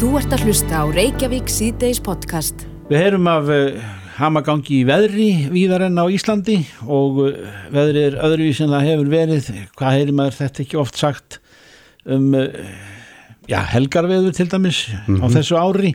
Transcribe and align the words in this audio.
Þú 0.00 0.14
ert 0.16 0.32
að 0.32 0.46
hlusta 0.46 0.78
á 0.80 0.84
Reykjavík 0.88 1.50
síðdeis 1.52 1.98
podcast. 2.00 2.62
Við 2.88 3.02
heyrum 3.02 3.26
af 3.28 3.50
uh, 3.52 3.80
hamagangi 4.16 4.78
í 4.78 4.86
veðri 4.88 5.26
víðar 5.52 5.82
enn 5.90 6.00
á 6.00 6.08
Íslandi 6.08 6.54
og 6.86 7.18
uh, 7.20 7.34
veðri 7.68 8.06
er 8.08 8.14
öðruvís 8.24 8.62
en 8.64 8.72
það 8.72 8.86
hefur 8.86 9.10
verið. 9.12 9.50
Hvað 9.76 9.98
heyrim 9.98 10.22
að 10.24 10.30
þetta 10.38 10.62
ekki 10.64 10.78
oft 10.80 10.96
sagt 10.96 11.36
um 12.08 12.32
uh, 12.32 12.48
já, 13.44 13.58
helgarveður 13.74 14.32
til 14.38 14.46
dæmis 14.48 14.78
á 14.88 15.26
þessu 15.36 15.60
ári. 15.60 15.92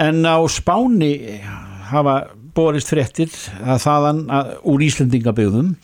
En 0.00 0.24
á 0.24 0.40
Spáni 0.48 1.12
hafa 1.92 2.14
borist 2.56 2.94
fréttir 2.94 3.28
að 3.60 3.82
þaðan 3.84 4.22
að, 4.32 4.54
úr 4.72 4.86
Íslendingaböðum 4.88 5.74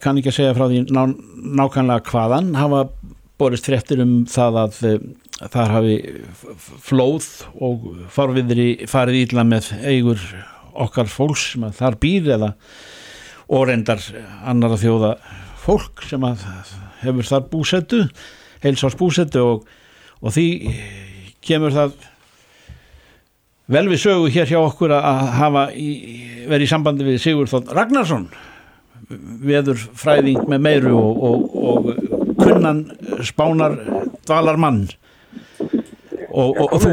kann 0.00 0.16
ekki 0.16 0.32
að 0.32 0.38
segja 0.38 0.56
frá 0.56 0.70
því 0.72 0.86
ná, 0.88 1.04
nákvæmlega 1.60 2.08
hvaðan 2.08 2.54
hafa 2.56 2.86
borist 3.36 3.68
fréttir 3.68 4.00
um 4.00 4.22
það 4.30 4.60
að 4.62 4.80
þar 5.40 5.72
hafi 5.74 5.94
flóð 6.84 7.28
og 7.64 7.88
farviðri 8.14 8.86
farið 8.90 9.24
ítla 9.24 9.44
með 9.46 9.72
eigur 9.82 10.20
okkar 10.74 11.10
fólks 11.10 11.50
sem 11.52 11.66
að 11.66 11.78
þar 11.80 11.98
býr 12.02 12.30
eða 12.36 12.50
og 13.54 13.66
reyndar 13.68 14.02
annara 14.46 14.78
þjóða 14.80 15.12
fólk 15.64 16.04
sem 16.08 16.24
að 16.26 16.46
hefur 17.02 17.28
þar 17.28 17.46
búsettu 17.50 18.00
heilsás 18.64 18.96
búsettu 18.98 19.42
og, 19.42 19.68
og 20.22 20.34
því 20.34 20.48
kemur 21.44 21.74
það 21.74 21.94
vel 23.74 23.86
við 23.90 24.02
sögu 24.04 24.32
hér 24.32 24.50
hjá 24.50 24.60
okkur 24.60 24.94
að 24.96 25.22
hafa 25.38 25.68
verið 25.74 26.66
í 26.66 26.70
sambandi 26.70 27.06
við 27.06 27.22
Sigurþótt 27.24 27.72
Ragnarsson 27.74 28.28
veður 29.44 29.80
fræðing 29.98 30.46
með 30.48 30.62
meiru 30.64 30.94
og, 30.96 31.24
og, 31.28 31.56
og 31.70 32.36
kunnan 32.40 32.84
spánar 33.24 33.76
dvalarmann 34.24 34.86
og, 36.34 36.54
og, 36.58 36.72
og 36.74 36.82
þú. 36.82 36.92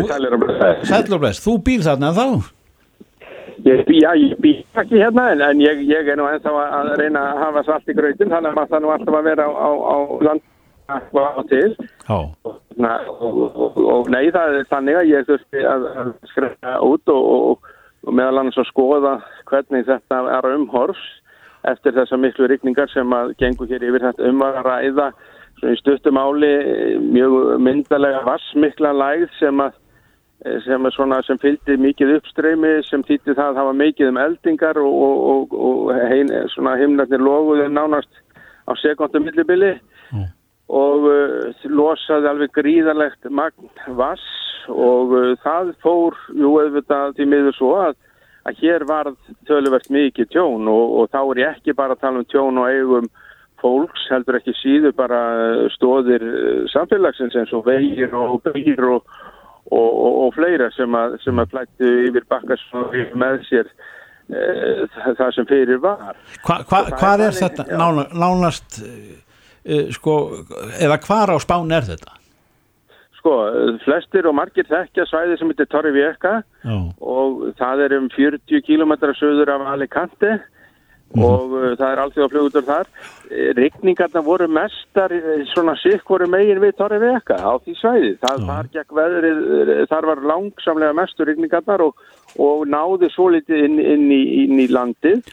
Sæll 0.88 1.16
og 1.16 1.22
bless, 1.24 1.44
þú 1.44 1.58
býr 1.66 1.86
þarna 1.88 2.12
þá? 2.18 2.26
Ég 3.62 3.84
bý, 3.86 4.00
já, 4.02 4.12
ég 4.18 4.38
bý 4.42 4.54
ekki 4.82 4.98
hérna 4.98 5.28
en, 5.36 5.42
en 5.46 5.60
ég, 5.62 5.84
ég 5.86 6.08
er 6.10 6.18
nú 6.18 6.26
ennþá 6.30 6.54
að 6.64 6.72
að 6.80 6.96
reyna 7.02 7.22
að 7.30 7.42
hafa 7.44 7.64
svart 7.68 7.92
í 7.92 7.96
grautin 7.98 8.32
þannig 8.32 8.50
að 8.50 8.58
maður 8.58 8.72
það 8.72 8.82
nú 8.82 8.94
alltaf 8.96 9.18
að 9.20 9.28
vera 9.30 9.46
á, 9.46 9.52
á, 9.52 9.70
á 9.78 9.98
land 10.26 10.48
og 11.12 11.20
á 11.22 11.42
til. 11.52 11.76
Na, 12.82 12.96
og, 13.12 13.38
og, 13.52 13.78
og 13.78 14.10
nei 14.12 14.32
það 14.34 14.58
er 14.58 14.70
þannig 14.72 14.98
að 14.98 15.12
ég 15.12 15.28
þurfti 15.30 15.66
að, 15.68 15.88
að 16.02 16.12
skræða 16.32 16.76
út 16.88 17.14
og, 17.14 17.70
meðal 18.10 18.42
annars 18.42 18.58
að 18.58 18.70
skoða 18.72 19.16
hvernig 19.52 19.86
þetta 19.86 20.22
er 20.40 20.48
umhorfs 20.56 21.04
eftir 21.70 21.94
þessar 21.94 22.22
miklu 22.24 22.48
rigningar 22.50 22.90
sem 22.90 23.14
að 23.14 23.36
gengur 23.38 23.70
hér 23.70 23.86
yfir. 23.86 24.08
Þetta 24.08 24.30
um 24.32 24.42
að 24.48 24.62
ræða 24.66 25.12
stuttum 25.82 26.18
áli 26.18 26.52
mjög 27.02 27.38
myndalega 27.62 28.24
vassmikla 28.26 28.94
lægð 28.98 29.30
sem 29.40 29.64
að 29.64 29.78
sem 30.66 30.86
er 30.90 30.94
svona 30.96 31.20
sem 31.22 31.38
fylgdi 31.38 31.76
mikið 31.78 32.16
uppstreymi 32.16 32.80
sem 32.88 33.04
þýtti 33.06 33.36
það 33.38 33.52
að 33.52 33.60
hafa 33.62 33.74
mikið 33.78 34.08
um 34.10 34.18
eldingar 34.18 34.80
og, 34.82 34.96
og, 35.06 35.52
og, 35.54 35.54
og 35.54 36.78
himnarnir 36.82 37.22
loguðu 37.22 37.68
nánast 37.70 38.10
á 38.66 38.74
sekundum 38.82 39.28
millibili 39.30 39.76
Mm. 40.12 40.28
og 40.72 41.08
uh, 41.08 41.66
losaði 41.72 42.30
alveg 42.32 42.54
gríðarlegt 42.56 43.28
magn 43.32 43.70
vass 43.98 44.24
og 44.68 45.14
uh, 45.16 45.34
það 45.44 45.74
fór 45.84 46.18
jú 46.36 46.56
auðvitað 46.60 47.16
því 47.18 47.28
miður 47.32 47.58
svo 47.58 47.72
að, 47.80 47.96
að 48.48 48.64
hér 48.64 48.86
varð 48.90 49.16
töluvert 49.48 49.88
mikið 49.92 50.32
tjón 50.36 50.68
og, 50.72 50.98
og 51.00 51.12
þá 51.14 51.22
er 51.22 51.44
ég 51.44 51.56
ekki 51.56 51.78
bara 51.78 51.96
að 51.96 52.04
tala 52.04 52.24
um 52.24 52.28
tjón 52.32 52.60
og 52.60 52.72
eigum 52.72 53.08
fólks, 53.62 54.08
heldur 54.12 54.40
ekki 54.40 54.56
síður 54.60 54.96
bara 54.98 55.22
uh, 55.38 55.68
stóðir 55.76 56.26
uh, 56.26 56.64
samfélagsins 56.74 57.38
eins 57.38 57.54
og 57.56 57.68
vegir 57.70 58.14
og 58.18 58.42
byggir 58.48 58.84
og 58.98 59.06
og, 59.72 60.06
og, 60.06 60.14
og 60.26 60.36
fleira 60.36 60.70
sem 60.76 60.96
að, 60.98 61.18
sem 61.24 61.40
að 61.40 61.52
flættu 61.56 61.90
yfir 62.10 62.28
bakkars 62.32 62.64
með 63.18 63.44
sér 63.48 63.70
e, 64.32 64.88
það, 65.20 65.28
sem 65.36 65.50
fyrir 65.50 65.82
var. 65.84 66.16
hva, 66.46 66.62
hva, 66.68 66.82
hvað 66.98 67.26
er 67.28 67.30
er 67.30 67.38
þetta 67.40 67.68
nána, 67.70 68.08
nánast 68.12 68.82
uh, 68.82 69.86
sko, 69.94 70.18
eða 70.82 71.00
hvar 71.06 71.36
á 71.36 71.38
spán 71.44 71.72
er 71.76 71.88
þetta? 71.88 72.18
Sko, 73.22 73.36
flestir 73.84 74.26
og 74.26 74.34
margir 74.34 74.66
þekkja 74.66 75.06
svæði 75.06 75.38
sem 75.38 75.52
heitir 75.54 75.70
Torri 75.70 75.92
Já, 75.94 76.78
og 77.00 77.52
það 77.60 77.84
er 77.86 77.94
um 78.00 78.10
40 78.10 78.64
km 78.66 78.96
söður 79.14 79.54
af 79.54 79.68
Alicante 79.76 80.34
og 80.34 80.61
uh, 81.20 81.76
það 81.76 81.88
er 81.92 82.02
alltaf 82.06 82.32
flugutur 82.32 82.64
þar. 82.68 82.88
Eh, 83.32 83.52
Rigningarna 83.58 84.22
voru 84.24 84.48
mestar 84.52 85.12
eh, 85.16 85.44
svona 85.52 85.76
sikk 85.82 86.08
voru 86.10 86.28
megin 86.32 86.62
við 86.64 86.76
Torri 86.80 87.00
Vieca 87.04 87.36
á 87.40 87.52
því 87.60 87.76
svæði. 87.80 88.12
Það 88.24 88.40
Já. 88.40 88.48
var 88.48 88.70
gegn 88.76 88.98
veðrið, 89.02 89.40
eh, 89.68 89.86
þar 89.92 90.10
var 90.12 90.24
langsamlega 90.32 90.98
mestur 91.02 91.28
rigningarnar 91.32 91.84
og, 91.88 92.04
og 92.40 92.66
náði 92.72 93.12
svo 93.12 93.30
litið 93.36 93.66
inn, 93.68 93.80
inn, 93.80 94.08
í, 94.12 94.22
inn 94.46 94.60
í 94.64 94.68
landið 94.72 95.24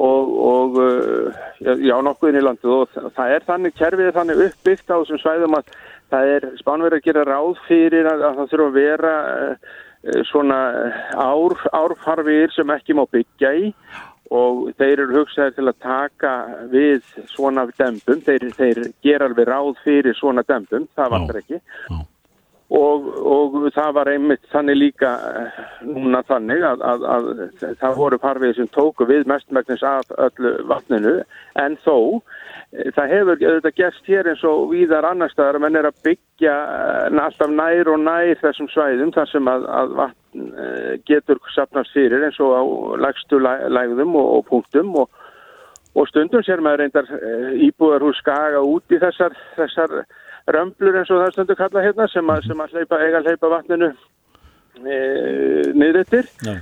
og, 0.00 0.28
og 0.40 0.76
uh, 0.80 1.40
já, 1.60 1.96
nokkuð 2.00 2.30
inn 2.30 2.38
í 2.40 2.44
landið 2.46 2.70
og 2.72 2.92
þa- 2.94 3.10
það 3.18 3.32
er 3.34 3.42
þannig, 3.44 3.74
kerfið 3.76 4.06
er 4.08 4.14
þannig 4.16 4.42
uppbyggt 4.46 4.88
á 4.88 4.96
þessum 4.96 5.20
svæðum 5.20 5.56
að 5.58 5.72
það 6.14 6.30
er 6.36 6.46
spánverið 6.62 6.96
að 7.00 7.04
gera 7.10 7.24
ráð 7.28 7.58
fyrir 7.66 8.08
að, 8.08 8.22
að 8.30 8.38
það 8.38 8.48
þurfa 8.54 8.68
að 8.70 8.78
vera 8.78 9.12
uh, 9.50 10.22
svona 10.30 10.60
ár, 11.20 11.56
árfarfir 11.82 12.54
sem 12.56 12.72
ekki 12.72 12.96
má 12.96 13.02
byggja 13.12 13.52
í 13.60 13.68
og 14.30 14.70
þeir 14.78 15.02
eru 15.04 15.18
hugsaðir 15.20 15.56
til 15.56 15.66
að 15.66 15.80
taka 15.82 16.32
við 16.70 17.02
svona 17.32 17.66
dempum, 17.74 18.22
þeir, 18.26 18.46
þeir 18.54 18.80
gera 19.02 19.26
alveg 19.26 19.50
ráð 19.50 19.74
fyrir 19.84 20.16
svona 20.18 20.44
dempum, 20.46 20.86
það 20.94 21.14
vantar 21.16 21.40
ekki. 21.42 21.58
Já. 21.90 21.98
og, 22.78 23.08
og 23.26 23.56
það 23.74 23.94
var 23.96 24.12
einmitt 24.12 24.44
þannig 24.52 24.78
líka 24.78 25.10
eh, 25.40 25.62
núna 25.88 26.22
þannig 26.28 26.62
að, 26.68 26.84
að, 26.92 27.08
að 27.16 27.30
það 27.82 27.98
voru 27.98 28.20
parfið 28.22 28.54
sem 28.60 28.70
tóku 28.76 29.08
við 29.10 29.26
mestmæknis 29.30 29.82
af 29.82 30.14
öllu 30.14 30.54
vatninu. 30.70 31.16
En 31.58 31.74
þó 31.82 31.96
það 32.70 33.12
hefur 33.14 33.40
auðvitað 33.40 33.78
gerst 33.80 34.10
hér 34.10 34.28
eins 34.30 34.44
og 34.46 34.68
víðar 34.70 35.08
annar 35.08 35.32
staðar. 35.32 35.58
Að 35.58 35.64
menn 35.66 35.80
er 35.80 35.88
að 35.90 36.02
byggja 36.06 36.56
eh, 36.76 37.22
alltaf 37.24 37.50
nær 37.54 37.90
og 37.94 38.04
nær 38.04 38.36
þessum 38.42 38.70
svæðum 38.70 39.14
þar 39.16 39.32
sem 39.32 39.50
að, 39.50 39.66
að 39.80 39.96
vatn 40.02 40.46
eh, 40.64 40.92
getur 41.10 41.42
sapnast 41.54 41.96
fyrir 41.96 42.28
eins 42.28 42.38
og 42.42 42.54
á 42.54 42.62
lagstu 43.06 43.40
læ- 43.42 43.66
lægðum 43.72 44.14
og, 44.20 44.30
og 44.38 44.46
punktum. 44.52 44.94
Og 45.02 45.10
og 45.98 46.06
stundum 46.06 46.42
sér 46.46 46.60
maður 46.62 46.84
reyndar 46.84 47.08
uh, 47.16 47.50
íbúðar 47.66 48.04
hús 48.06 48.20
skaga 48.22 48.60
út 48.62 48.94
í 48.94 48.98
þessar, 49.02 49.34
þessar 49.56 49.94
römblur 50.54 51.00
eins 51.00 51.10
og 51.10 51.22
það 51.24 51.32
stundu 51.34 51.56
kalla 51.58 51.84
hérna 51.84 52.06
sem 52.12 52.30
að, 52.30 52.44
sem 52.46 52.62
að 52.62 52.76
hleypa, 52.76 53.00
eiga 53.02 53.20
að 53.20 53.30
hleypa 53.30 53.50
vatninu 53.52 53.88
e, 54.86 55.00
niðrættir 55.76 56.30
Já. 56.46 56.54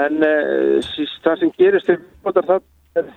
en 0.00 0.24
e, 0.26 0.32
það 1.24 1.42
sem 1.42 1.52
gerist 1.58 1.92
bótar 2.24 2.48
það 2.48 2.64
er 3.00 3.12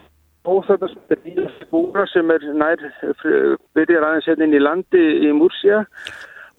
óþarna 0.45 0.89
sem 0.91 1.13
er 1.15 1.19
nýjast 1.25 1.65
búra 1.71 2.05
sem 2.11 2.31
er 2.35 2.43
nær 2.59 2.81
fr- 3.21 3.57
byrjar 3.77 4.03
aðeins 4.09 4.27
hérna 4.29 4.47
inn 4.47 4.57
í 4.57 4.63
landi 4.63 5.03
í 5.27 5.31
Múrsja 5.37 5.83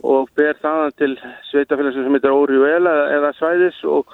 og 0.04 0.28
ber 0.36 0.56
þaðan 0.62 0.94
til 1.00 1.12
sveitafélagsins 1.50 2.04
sem 2.08 2.16
heitir 2.16 2.32
Óriuela 2.34 2.94
eða 3.16 3.30
Svæðis 3.38 3.78
og, 3.88 4.08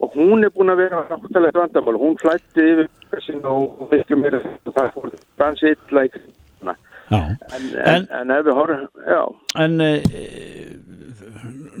og 0.00 0.14
hún 0.16 0.44
er 0.46 0.52
búin 0.54 0.72
að 0.72 0.80
vera 0.84 1.02
náttúrulega 1.10 1.60
vandamál. 1.64 1.98
Hún 2.00 2.16
flætti 2.20 2.64
yfir 2.74 3.22
sin 3.24 3.44
og 3.48 3.88
miklu 3.92 4.16
meira 4.20 4.40
það 4.70 4.92
fór 4.96 5.12
dansi 5.40 5.72
illa 5.74 6.06
í 6.08 6.12
kristna. 6.14 6.76
Já. 7.12 7.18
En, 7.20 7.36
en, 7.52 7.88
En- 7.94 8.06
en, 8.20 8.30
ef 8.32 8.46
við 8.46 8.56
horfum, 8.56 8.86
já, 9.04 9.20
En 9.60 9.80
e, 9.84 9.90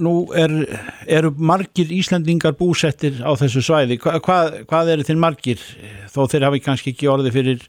nú 0.00 0.14
er, 0.36 0.52
eru 1.06 1.32
margir 1.36 1.90
Íslandingar 1.94 2.56
búsettir 2.58 3.20
á 3.24 3.30
þessu 3.38 3.62
svæði. 3.64 3.98
Hva, 4.02 4.18
hvað, 4.24 4.60
hvað 4.70 4.94
eru 4.94 5.08
þeir 5.08 5.20
margir? 5.24 5.66
Þó 6.12 6.24
þeir 6.30 6.48
hafi 6.48 6.62
kannski 6.64 6.94
ekki 6.94 7.10
orði 7.10 7.34
fyrir 7.34 7.68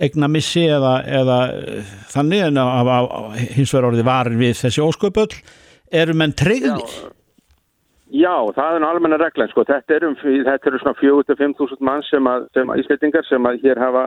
egna 0.00 0.28
missi 0.32 0.64
eða, 0.64 0.94
eða 1.04 1.38
eh, 1.52 1.94
þannig 2.12 2.44
en 2.48 2.60
að, 2.62 2.74
að, 2.80 2.92
að, 2.96 3.40
hins 3.56 3.72
vegar 3.74 3.88
orði 3.90 4.04
varir 4.08 4.38
við 4.40 4.54
þessi 4.62 4.84
ósköpöll 4.84 5.32
eru 6.00 6.14
menn 6.16 6.32
treyðir 6.38 6.86
já, 8.10 8.34
það 8.56 8.76
er 8.78 8.86
almenna 8.86 9.18
reglan, 9.20 9.50
sko. 9.52 9.64
Þetta 9.68 9.96
eru, 9.98 10.12
um, 10.12 10.16
þetta 10.46 10.70
eru 10.70 10.80
svona 10.82 10.98
4-5.000 11.00 11.86
mann 11.86 12.04
sem 12.08 12.30
sem 12.56 12.72
Íslandingar 12.82 13.26
sem 13.28 13.48
að 13.50 13.60
hér 13.66 13.80
hafa, 13.82 14.04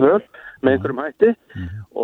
völ 0.00 0.20
með 0.64 0.76
einhverjum 0.76 1.04
hætti. 1.04 1.34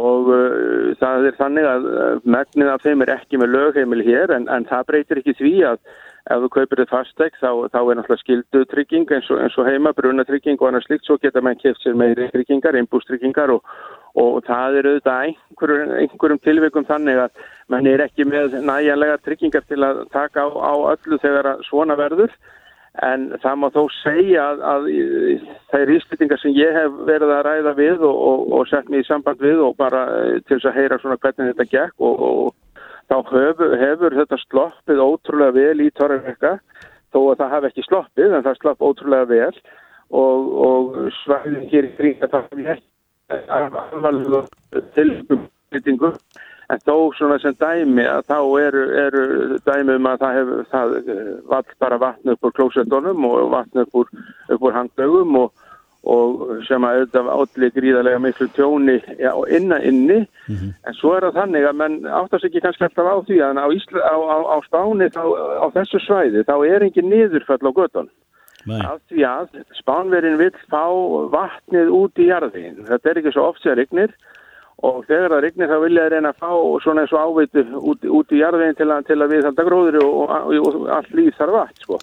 Og 0.00 0.30
uh, 0.34 0.92
það 1.00 1.30
er 1.30 1.40
þannig 1.40 1.70
að 1.70 1.88
uh, 1.90 2.12
megnið 2.36 2.72
af 2.74 2.86
þeim 2.86 3.04
er 3.06 3.14
ekki 3.16 3.40
með 3.40 3.56
lögheimil 3.56 4.04
hér 4.06 4.36
en, 4.36 4.48
en 4.52 4.68
það 4.68 4.86
breytir 4.92 5.22
ekki 5.22 5.36
því 5.40 5.56
að 5.72 5.82
ef 6.28 6.42
þú 6.44 6.50
kaupir 6.52 6.82
þið 6.82 6.90
fastegn 6.90 7.38
þá, 7.40 7.50
þá 7.72 7.78
er 7.80 7.98
náttúrulega 7.98 8.20
skildu 8.20 8.62
trygging 8.70 9.14
eins 9.16 9.30
og, 9.32 9.40
eins 9.40 9.56
og 9.58 9.68
heima, 9.68 9.92
brunatrygging 9.96 10.60
og 10.60 10.68
annars 10.68 10.86
slikt, 10.88 11.06
svo 11.08 11.16
geta 11.22 11.42
menn 11.44 11.58
keft 11.60 11.80
sér 11.82 11.96
meiri 11.98 12.28
tryggingar, 12.34 12.76
innbústryggingar 12.78 13.54
og, 13.54 13.64
og 14.20 14.38
það 14.46 14.80
er 14.80 14.90
auðvitað 14.90 15.24
einhverjum, 15.30 15.94
einhverjum 16.02 16.42
tilvikum 16.44 16.86
þannig 16.88 17.22
að 17.24 17.44
menn 17.72 17.90
er 17.90 18.04
ekki 18.04 18.28
með 18.28 18.60
næjanlega 18.68 19.20
tryggingar 19.24 19.66
til 19.70 19.80
að 19.86 20.04
taka 20.12 20.44
á, 20.44 20.48
á 20.52 20.74
öllu 20.92 21.20
þegar 21.24 21.52
svona 21.70 21.96
verður 21.98 22.36
en 23.06 23.26
það 23.40 23.58
má 23.60 23.66
þó 23.74 23.80
segja 24.00 24.46
að, 24.50 24.62
að 24.72 24.88
þær 25.72 25.92
íslýtingar 25.96 26.40
sem 26.42 26.56
ég 26.56 26.76
hef 26.76 26.98
verið 27.08 27.34
að 27.34 27.44
ræða 27.46 27.74
við 27.78 28.04
og, 28.08 28.16
og, 28.30 28.42
og 28.58 28.68
sett 28.70 28.90
mig 28.92 29.04
í 29.04 29.08
samband 29.08 29.40
við 29.40 29.62
og 29.64 29.76
bara 29.80 30.02
eh, 30.18 30.40
til 30.44 30.58
þess 30.58 30.70
að 30.70 30.78
heyra 30.80 30.98
svona 31.00 31.18
hvernig 31.22 31.52
þetta 31.52 31.68
gekk 31.72 32.06
og, 32.08 32.24
og 32.28 32.80
þá 33.10 33.16
hefur, 33.32 33.76
hefur 33.80 34.18
þetta 34.20 34.40
sloppið 34.44 35.04
ótrúlega 35.04 35.56
vel 35.56 35.84
í 35.86 35.90
Torrevekka 35.96 36.56
þó 37.10 37.20
að 37.22 37.38
það 37.40 37.54
hafi 37.54 37.70
ekki 37.70 37.86
sloppið 37.86 38.36
en 38.36 38.46
það 38.46 38.60
slopp 38.60 38.84
ótrúlega 38.86 39.30
vel. 39.30 39.54
Og, 40.10 40.46
svæðin 41.20 41.68
hér 41.70 41.86
í 41.86 41.90
kring 41.94 42.22
að 42.24 42.32
það 42.32 42.46
hefur 42.48 42.70
ekki 42.74 42.88
alvarlega 43.54 44.40
tilbyggum 45.70 46.16
en 46.70 46.82
þó 46.86 46.94
svona 47.18 47.38
sem 47.42 47.56
dæmi 47.58 48.04
að 48.06 48.28
þá 48.30 48.38
eru, 48.60 48.84
eru 49.04 49.24
dæmi 49.66 49.96
um 49.98 50.06
að 50.10 50.22
það 50.22 50.36
hefur 50.38 50.68
það 50.74 50.94
vall 51.50 51.74
bara 51.82 51.98
vatn 52.04 52.34
upp 52.34 52.46
úr 52.46 52.54
klósetunum 52.58 53.26
og 53.26 53.50
vatn 53.54 53.82
upp 53.82 53.98
úr, 54.02 54.12
úr 54.58 54.76
hangdögum 54.76 55.38
og, 55.40 55.66
og 56.14 56.44
sem 56.68 56.86
að 56.86 57.00
auðvitað 57.00 57.32
átli 57.34 57.72
gríðarlega 57.74 58.22
miklu 58.22 58.48
tjóni 58.56 58.96
já, 59.18 59.32
inna 59.50 59.80
inni. 59.82 60.20
Mm 60.46 60.56
-hmm. 60.56 60.72
en 60.86 60.94
svo 61.00 61.16
er 61.16 61.26
það 61.28 61.40
þannig 61.40 61.68
að 61.68 61.78
menn 61.82 61.98
áttast 62.06 62.44
ekki 62.44 62.62
kannski 62.62 62.84
alltaf 62.84 63.06
á 63.06 63.16
því 63.26 63.36
að 63.42 63.62
á, 63.64 63.66
Ísla, 63.78 64.00
á, 64.06 64.16
á, 64.16 64.38
á 64.54 64.56
spáni 64.68 65.10
þá, 65.10 65.24
á 65.64 65.66
þessu 65.74 65.98
svæði 66.06 66.46
þá 66.46 66.56
er 66.66 66.82
ekki 66.82 67.02
niðurfall 67.02 67.66
á 67.66 67.72
götun 67.72 68.10
af 68.68 69.00
því 69.08 69.22
að 69.24 69.62
spánverðin 69.80 70.36
vil 70.38 70.52
fá 70.68 70.84
vatnið 71.32 71.88
út 71.88 72.18
í 72.18 72.28
jarðin 72.28 72.84
þetta 72.84 73.10
er 73.10 73.18
ekki 73.18 73.32
svo 73.32 73.48
oft 73.48 73.62
sem 73.62 73.74
rignir 73.74 74.12
og 74.86 75.04
þegar 75.08 75.34
það 75.34 75.42
rignir 75.44 75.70
þá 75.70 75.78
vilja 75.84 76.04
það 76.04 76.12
reyna 76.14 76.32
að 76.32 76.40
fá 76.40 76.50
svona 76.84 77.04
eins 77.04 77.14
og 77.14 77.28
áveitu 77.28 77.64
út, 77.92 78.10
út 78.18 78.34
í 78.34 78.40
jarðin 78.40 78.76
til 78.78 78.90
til 79.06 79.18
að 79.20 79.32
við 79.34 79.46
halda 79.48 79.66
gróður 79.68 80.00
og, 80.04 80.18
og, 80.24 80.52
og 80.66 80.90
allt 80.96 81.14
líð 81.16 81.32
þarf 81.38 81.56
vatn 81.58 81.84
sko. 81.84 82.00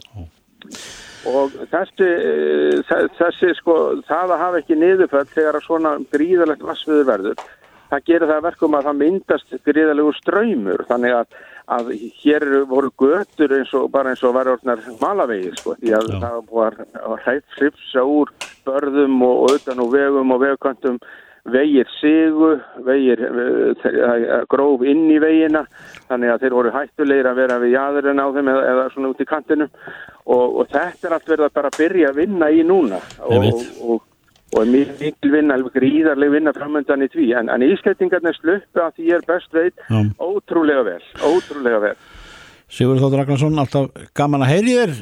Og 1.27 1.55
þessi, 1.71 2.09
þessi 3.17 3.53
sko 3.57 3.77
það 4.07 4.33
að 4.35 4.43
hafa 4.43 4.61
ekki 4.61 4.77
niðurföll 4.77 5.25
þegar 5.33 5.59
svona 5.65 5.97
gríðalegt 6.13 6.63
vassviður 6.63 7.09
verður 7.09 7.45
það 7.91 8.07
gerir 8.09 8.31
það 8.31 8.47
verkum 8.47 8.75
að 8.77 8.89
það 8.89 8.99
myndast 9.01 9.53
gríðalegu 9.67 10.15
ströymur 10.19 10.83
þannig 10.89 11.21
að 11.21 11.37
að 11.67 11.89
hér 12.21 12.45
voru 12.69 12.89
götur 12.95 13.51
eins 13.57 13.73
og 13.75 13.89
bara 13.91 14.13
eins 14.13 14.21
og 14.23 14.35
var 14.37 14.47
orðnar 14.53 14.79
malavegir 15.01 15.55
sko 15.59 15.75
því 15.81 15.93
að 15.97 16.11
Já. 16.13 16.19
það 16.23 16.37
var 16.53 16.77
hreitt 17.25 17.57
hrifsa 17.57 18.05
úr 18.07 18.31
börðum 18.67 19.17
og, 19.27 19.41
og 19.43 19.57
utan 19.57 19.81
og 19.83 19.91
vegum 19.91 20.31
og 20.31 20.45
vegkantum 20.45 20.99
vegir 21.51 21.87
sigu, 21.97 22.51
vegir 22.85 23.21
uh, 23.27 24.43
gróf 24.51 24.83
inn 24.87 25.05
í 25.11 25.19
vegina 25.23 25.63
þannig 26.07 26.33
að 26.33 26.43
þeir 26.43 26.57
voru 26.57 26.73
hættulegir 26.75 27.29
að 27.31 27.39
vera 27.41 27.61
við 27.63 27.73
jæðurinn 27.77 28.21
á 28.23 28.27
þeim 28.35 28.51
eða, 28.53 28.67
eða 28.73 28.85
svona 28.93 29.13
út 29.13 29.23
í 29.23 29.29
kantinu 29.29 29.69
og, 30.27 30.45
og 30.45 30.69
þetta 30.73 31.09
er 31.09 31.17
allt 31.17 31.31
verið 31.31 31.47
að 31.47 31.57
bara 31.61 31.73
byrja 31.77 32.11
að 32.11 32.21
vinna 32.21 32.51
í 32.51 32.61
núna. 32.67 33.01
Og, 33.23 33.47
og, 33.81 34.05
og 34.57 34.69
mikil 34.71 35.31
vinna, 35.33 35.57
alveg 35.57 35.75
gríðarleg 35.79 36.35
vinna 36.37 36.53
framöndan 36.55 37.03
í 37.03 37.09
tví, 37.11 37.31
en, 37.37 37.51
en 37.51 37.65
ískætingarnir 37.67 38.37
sluppu 38.39 38.83
að 38.83 38.95
því 38.99 39.11
er 39.17 39.27
best 39.27 39.55
veit 39.55 39.75
Já. 39.87 39.99
ótrúlega 40.23 40.85
vel, 40.87 41.01
ótrúlega 41.23 41.83
vel. 41.89 41.97
Sigur 42.67 42.99
Þóttur 42.99 43.21
Ragnarsson, 43.21 43.59
alltaf 43.61 44.07
gaman 44.17 44.43
að 44.43 44.49
heyri 44.51 44.73
þér. 44.75 44.95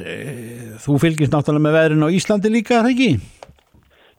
Þú 0.84 0.98
fylgist 1.02 1.32
náttúrulega 1.34 1.64
með 1.64 1.78
veðrin 1.80 2.06
á 2.06 2.14
Íslandi 2.14 2.52
líka, 2.54 2.76
er 2.76 2.86
það 2.86 2.92
ekki? 2.92 3.35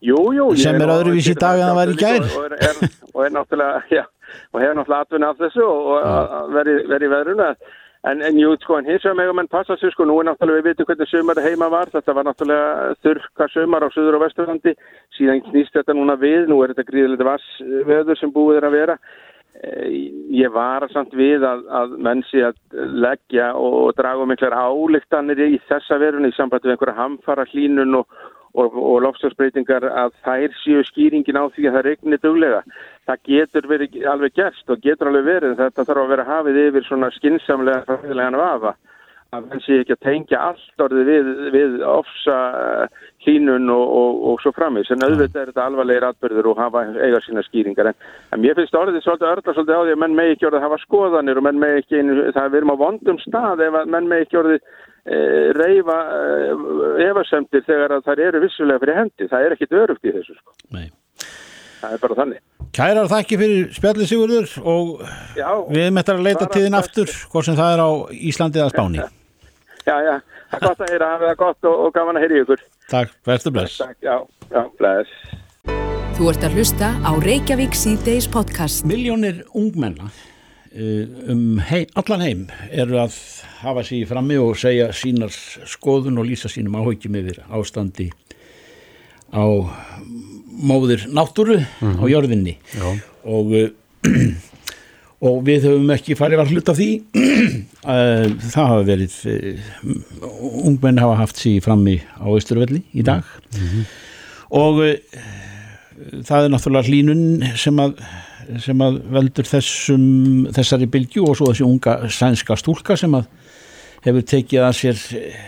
Jú, 0.06 0.20
jú. 0.36 0.52
Sem 0.62 0.78
er 0.78 0.94
öðruvís 0.94 1.32
í 1.32 1.34
dag 1.38 1.58
en 1.58 1.72
það 1.72 1.80
væri 1.80 1.98
gær. 1.98 2.30
Og, 2.38 2.54
er, 2.54 2.94
og 3.14 3.26
er 3.26 3.34
náttúrulega, 3.34 3.82
já, 3.98 4.06
og 4.54 4.62
hefur 4.62 4.80
náttúrulega 4.80 5.04
atvinna 5.08 5.34
af 5.34 5.42
þessu 5.42 5.66
og 5.66 6.54
verið 6.54 6.88
veri 6.94 7.12
veðruna. 7.16 7.52
En, 8.08 8.22
en 8.24 8.38
jú, 8.40 8.52
sko, 8.62 8.78
en 8.78 8.86
hins 8.88 9.04
vegar 9.04 9.18
megum 9.18 9.42
enn 9.42 9.50
passa 9.52 9.76
sig, 9.82 9.92
sko, 9.92 10.06
nú 10.06 10.20
er 10.22 10.30
náttúrulega, 10.30 10.62
við 10.62 10.70
veitum 10.70 10.88
hvernig 10.88 11.10
sömur 11.10 11.42
heima 11.44 11.70
var, 11.74 11.90
þetta 11.92 12.14
var 12.14 12.28
náttúrulega 12.30 12.92
þurka 13.04 13.48
sömar 13.52 13.88
á 13.88 13.90
söður 13.96 14.20
og 14.20 14.24
vesturlandi, 14.28 14.76
síðan 15.18 15.42
knýst 15.50 15.74
þetta 15.76 15.98
núna 15.98 16.16
við, 16.22 16.46
nú 16.52 16.62
er 16.62 16.76
þetta 16.76 16.86
gríðilegt 16.92 17.26
vassveður 17.28 18.22
sem 18.22 18.36
búið 18.36 18.62
er 18.62 18.70
að 18.70 18.78
vera. 18.78 19.00
Ég 20.38 20.54
var 20.54 20.86
samt 20.94 21.16
við 21.18 21.42
að, 21.42 21.64
að 21.74 21.98
mennsi 22.06 22.44
að 22.46 22.60
leggja 23.02 23.50
og 23.58 23.90
draga 23.98 24.28
miklar 24.30 24.54
álíktanir 24.54 25.42
í 25.48 25.58
þessa 25.66 25.98
verðunni 25.98 26.30
í 26.30 26.36
sambandi 26.38 26.70
við 26.70 26.76
einhverja 26.76 27.00
hamfara 27.00 27.48
hlínun 27.50 27.98
og 28.04 28.20
og, 28.58 28.76
og 28.78 29.00
lofstafsbreytingar 29.06 29.86
að 29.88 30.14
þær 30.26 30.58
séu 30.64 30.84
skýringin 30.90 31.40
á 31.40 31.46
því 31.54 31.70
að 31.70 31.78
það 31.78 31.88
regnir 31.88 32.24
duglega. 32.24 32.62
Það 33.08 33.24
getur 33.32 33.70
verið 33.72 33.98
alveg 34.12 34.36
gerst 34.36 34.74
og 34.74 34.84
getur 34.84 35.12
alveg 35.12 35.30
verið. 35.30 35.58
Þetta 35.62 35.88
þarf 35.88 36.04
að 36.04 36.14
vera 36.16 36.30
hafið 36.32 36.62
yfir 36.66 36.88
svona 36.88 37.12
skinsamlega 37.16 37.86
fræðilegan 37.88 38.40
vafa 38.42 38.76
að 39.36 39.48
menn 39.50 39.62
sé 39.64 39.82
ekki 39.82 39.96
að 39.96 40.06
tengja 40.06 40.40
allt 40.40 40.84
orðið 40.86 41.10
við, 41.12 41.30
við 41.52 41.74
ofsa 41.84 42.38
hlínun 43.26 43.68
og, 43.74 43.84
og, 44.00 44.22
og 44.32 44.44
svo 44.44 44.54
framins 44.56 44.92
en 44.94 45.04
auðvitað 45.04 45.42
er 45.42 45.52
þetta 45.52 45.66
alvarlegir 45.68 46.06
atbyrður 46.08 46.50
og 46.54 46.62
hafa 46.64 46.86
eiga 46.96 47.20
sína 47.26 47.44
skýringar 47.44 47.92
en, 47.92 47.98
en 48.32 48.44
mér 48.44 48.56
finnst 48.56 48.78
orðið 48.80 49.02
svolítið 49.04 49.32
örla 49.34 49.56
svolítið 49.58 49.76
á 49.76 49.84
því 49.84 49.96
að 49.98 50.04
menn 50.06 50.16
með 50.20 50.34
ekki 50.34 50.48
orðið 50.48 50.68
hafa 50.68 50.80
skoðanir 50.86 51.42
og 51.42 51.48
menn 51.50 51.60
með 51.64 51.80
ekki, 51.82 52.04
það 52.38 52.44
er 52.46 52.54
verið 52.56 52.72
á 52.72 52.84
vondum 52.86 53.20
stað 53.26 53.66
ef 53.68 53.80
menn 53.84 54.08
með 54.08 54.24
ekki 54.26 54.42
orðið 54.44 54.64
Eh, 54.64 54.97
reyfa 55.58 55.98
eh, 56.18 57.08
efasemtir 57.08 57.64
þegar 57.68 57.98
að 57.98 58.06
það 58.08 58.22
eru 58.28 58.42
vissulega 58.44 58.84
fyrir 58.84 59.00
hendi. 59.02 59.28
Það 59.32 59.46
er 59.46 59.56
ekkit 59.56 59.76
örugt 59.82 60.08
í 60.08 60.14
þessu 60.16 60.36
sko. 60.38 60.56
Nei. 60.76 60.88
Það 61.82 61.94
er 61.96 62.02
bara 62.04 62.18
þannig. 62.22 62.42
Kærar 62.78 63.10
þakki 63.12 63.40
fyrir 63.40 63.70
spjallið 63.74 64.10
Sigurður 64.12 64.56
og 64.68 64.90
já, 65.38 65.50
við 65.72 65.88
meðtar 65.96 66.20
að 66.20 66.28
leita 66.28 66.50
tíðin 66.52 66.78
aftur 66.78 67.14
hvort 67.32 67.48
sem 67.48 67.58
það 67.58 67.76
er 67.76 67.84
á 67.86 67.90
Íslandi 68.32 68.64
eða 68.64 68.74
Spáni. 68.76 69.06
Já, 69.88 69.94
já, 70.04 70.16
það 70.52 70.58
er 70.58 70.64
gott 70.66 70.82
að 70.84 70.90
heyra, 70.92 71.08
það 71.22 71.30
er 71.30 71.38
gott 71.40 71.68
og, 71.70 71.76
og 71.86 71.94
gaman 71.96 72.18
að 72.20 72.26
heyra 72.26 72.40
ykkur. 72.42 72.64
Takk, 72.92 73.14
verður 73.24 73.54
bless. 73.56 73.78
Takk, 73.80 73.96
já, 74.04 74.18
já, 74.52 74.60
bless. 74.82 75.14
Þú 76.18 76.28
ert 76.34 76.44
að 76.44 76.58
hlusta 76.60 76.90
á 77.08 77.12
Reykjavík 77.24 77.78
C-Days 77.80 78.28
podcast. 78.34 78.84
Miljónir 78.84 79.46
ungmenna 79.56 80.10
Eh, 80.12 80.37
um 80.76 81.60
heim, 81.64 81.86
allan 81.96 82.24
heim 82.24 82.42
eru 82.72 83.00
að 83.02 83.16
hafa 83.62 83.84
sér 83.88 84.08
frammi 84.10 84.38
og 84.42 84.58
segja 84.60 84.90
sínar 84.96 85.34
skoðun 85.70 86.20
og 86.22 86.28
lýsa 86.28 86.52
sínum 86.52 86.76
áhugjum 86.80 87.18
yfir 87.22 87.40
ástandi 87.48 88.10
á 89.32 89.46
móðir 90.58 91.08
náttúru 91.12 91.60
mm 91.60 91.66
-hmm. 91.80 92.00
á 92.00 92.04
mhm. 92.04 92.12
jörðinni 92.12 92.56
og, 93.24 93.54
eh, 93.54 93.70
og 95.28 95.44
við 95.44 95.64
höfum 95.68 95.92
ekki 95.96 96.16
farið 96.16 96.40
að 96.40 96.52
hluta 96.52 96.74
því 96.74 96.90
eh, 97.94 98.28
það 98.54 98.68
hafa 98.68 98.84
verið 98.84 99.14
ungmenn 100.64 101.00
hafa 101.00 101.16
haft 101.16 101.38
sér 101.38 101.62
frammi 101.62 102.02
á 102.20 102.28
Ísturvelli 102.38 102.84
í 102.94 103.04
dag 103.04 103.24
mm 103.56 103.68
-hmm. 103.68 103.84
og 104.50 105.00
það 106.24 106.44
er 106.44 106.50
náttúrulega 106.50 106.88
hlínun 106.88 107.58
sem 107.58 107.80
að 107.80 107.94
sem 108.64 108.82
að 108.84 109.00
veldur 109.18 109.48
þessum, 109.48 110.08
þessari 110.56 110.88
bylgu 110.92 111.24
og 111.28 111.38
svo 111.38 111.52
þessi 111.52 111.66
unga 111.68 111.98
sænska 112.14 112.58
stúlka 112.60 112.98
sem 113.00 113.14
að 113.18 113.28
hefur 114.06 114.28
tekið 114.32 114.66
að 114.66 114.76
sér 114.78 115.06
eh, 115.18 115.40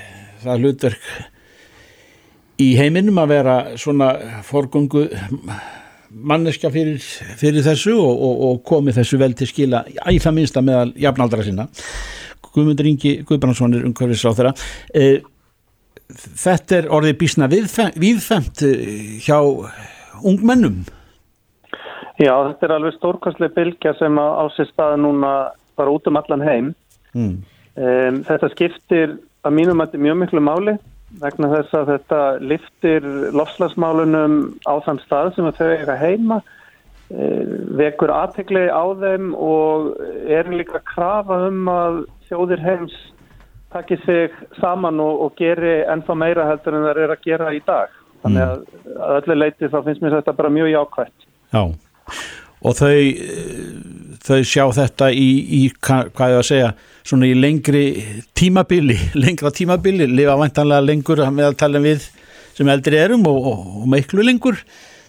það 0.44 0.64
hlutverk 0.64 1.10
í 2.60 2.70
heiminum 2.76 3.20
að 3.22 3.34
vera 3.34 3.58
svona 3.80 4.12
forgungu 4.46 5.06
manneska 6.10 6.72
fyrir, 6.74 7.00
fyrir 7.40 7.64
þessu 7.64 7.96
og, 7.96 8.14
og, 8.14 8.46
og 8.50 8.62
komið 8.68 9.00
þessu 9.00 9.20
vel 9.22 9.36
til 9.38 9.48
skila 9.50 9.84
í 9.88 10.20
það 10.20 10.38
minsta 10.40 10.64
meðal 10.66 10.94
jafnaldra 11.00 11.46
sinna. 11.46 11.68
Guðmundur 12.50 12.88
Ingi 12.90 13.20
Guðbrandsson 13.28 13.78
er 13.78 13.86
umhverfis 13.86 14.26
á 14.26 14.34
þeirra 14.34 14.54
e, 14.98 15.20
þetta 16.10 16.80
er 16.80 16.88
orðið 16.98 17.20
bísna 17.22 17.50
viðfemt 17.52 18.64
eh, 18.66 19.20
hjá 19.22 19.38
ungmennum 20.26 20.82
Já, 22.20 22.34
þetta 22.50 22.68
er 22.68 22.76
alveg 22.76 22.96
stórkastlega 22.98 23.56
bylgja 23.56 23.94
sem 23.96 24.20
á 24.20 24.44
sér 24.52 24.68
staða 24.68 25.00
núna 25.00 25.32
bara 25.80 25.94
út 25.96 26.08
um 26.12 26.20
allan 26.20 26.44
heim. 26.44 26.74
Mm. 27.16 27.38
Um, 27.80 28.22
þetta 28.28 28.50
skiptir 28.52 29.14
að 29.48 29.56
mínum 29.56 29.80
að 29.80 29.88
þetta 29.88 30.00
er 30.00 30.06
mjög 30.08 30.18
miklu 30.24 30.44
máli 30.44 30.74
vegna 31.22 31.50
þess 31.54 31.78
að 31.80 31.92
þetta 31.94 32.20
liftir 32.44 33.08
lofslagsmálunum 33.34 34.36
á 34.68 34.74
þann 34.86 35.00
stað 35.06 35.32
sem 35.38 35.48
þau 35.58 35.70
eiga 35.72 35.96
heima, 35.98 36.42
um, 37.08 37.56
vekur 37.80 38.12
aðtegli 38.14 38.68
á 38.68 38.84
þeim 39.00 39.32
og 39.40 39.96
er 40.28 40.52
líka 40.52 40.84
krafa 40.92 41.46
um 41.48 41.72
að 41.72 42.04
þjóðir 42.28 42.68
heims 42.68 43.00
takir 43.72 44.02
sig 44.04 44.36
saman 44.60 45.00
og, 45.00 45.24
og 45.24 45.36
geri 45.40 45.86
ennþá 45.88 46.20
meira 46.20 46.52
heldur 46.52 46.76
en 46.76 46.90
það 46.90 47.06
er 47.06 47.16
að 47.16 47.28
gera 47.32 47.54
í 47.56 47.64
dag. 47.64 48.00
Þannig 48.26 48.44
mm. 48.44 48.50
að, 48.52 49.04
að 49.08 49.20
öllu 49.22 49.44
leiti 49.46 49.72
þá 49.72 49.84
finnst 49.86 50.04
mér 50.04 50.20
þetta 50.20 50.36
bara 50.36 50.58
mjög 50.60 50.76
jákvæmt. 50.76 51.30
Já 51.56 51.64
og 52.60 52.76
þau, 52.76 52.96
þau 54.26 54.40
sjá 54.44 54.64
þetta 54.82 55.12
í, 55.16 55.28
í 55.60 55.62
hvað 55.80 56.34
ég 56.34 56.40
að 56.42 56.48
segja 56.50 56.72
svona 57.08 57.30
í 57.30 57.38
lengri 57.38 57.84
tímabili 58.38 58.98
lengra 59.24 59.54
tímabili, 59.56 60.10
lifa 60.12 60.38
vantanlega 60.40 60.88
lengur 60.90 61.24
meðaltalin 61.32 61.86
við 61.86 62.10
sem 62.58 62.68
eldri 62.68 63.00
erum 63.00 63.24
og, 63.30 63.40
og, 63.40 63.62
og 63.82 63.88
meiklu 63.88 64.26
lengur. 64.26 64.60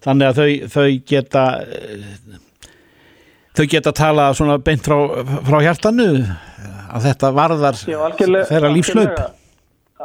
Þannig 0.00 0.30
að 0.30 0.38
þau, 0.38 0.68
þau 0.72 0.86
geta 1.10 1.44
þau 3.58 3.66
geta 3.68 3.92
tala 3.96 4.30
svona 4.36 4.56
beint 4.62 4.86
frá, 4.86 4.96
frá 5.48 5.58
hjartanu 5.66 6.08
að 6.90 7.06
þetta 7.08 7.30
varðar 7.36 7.82
Já, 7.84 7.98
þeirra 8.48 8.70
lífslaup 8.72 9.10
algjörlega, 9.10 9.28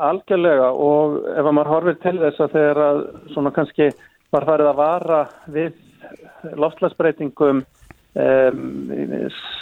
algjörlega. 0.10 0.68
Og 0.74 1.16
ef 1.32 1.50
maður 1.52 1.72
horfir 1.75 1.98
til 2.04 2.18
þess 2.24 2.44
að 2.44 2.58
þeirra 2.58 2.90
svona 3.34 3.54
kannski 3.56 3.90
var 4.34 4.48
farið 4.50 4.72
að 4.72 4.82
vara 4.82 5.22
við 5.56 5.74
loftslagsbreytingum 6.60 7.64
um, 8.16 8.60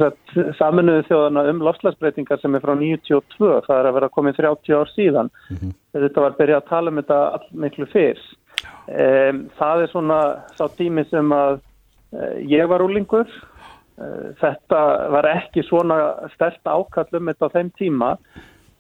saminuðu 0.60 1.06
þjóðana 1.08 1.46
um 1.52 1.62
lofslagsbreytingar 1.66 2.42
sem 2.42 2.56
er 2.56 2.64
frá 2.64 2.76
92, 2.78 3.62
það 3.68 3.76
er 3.78 3.90
að 3.90 3.98
vera 3.98 4.12
komið 4.14 4.42
30 4.42 4.78
ár 4.78 4.92
síðan. 4.94 5.32
Mm 5.50 5.58
-hmm. 5.58 5.78
Þetta 5.94 6.22
var 6.22 6.32
að 6.32 6.42
byrja 6.42 6.58
að 6.58 6.70
tala 6.70 6.92
um 6.92 7.02
þetta 7.02 7.20
allmiklu 7.40 7.88
fyrst. 7.94 8.36
Um, 8.90 9.50
það 9.60 9.84
er 9.84 9.92
svona 9.92 10.20
sá 10.58 10.66
tími 10.78 11.06
sem 11.10 11.32
að 11.32 11.60
uh, 12.14 12.36
ég 12.42 12.68
var 12.68 12.82
úlingur. 12.82 13.28
Uh, 14.00 14.32
þetta 14.42 15.10
var 15.12 15.26
ekki 15.26 15.64
svona 15.64 16.30
stert 16.36 16.64
ákall 16.66 17.10
um 17.14 17.32
þetta 17.32 17.46
á 17.46 17.56
þeim 17.56 17.72
tíma. 17.78 18.18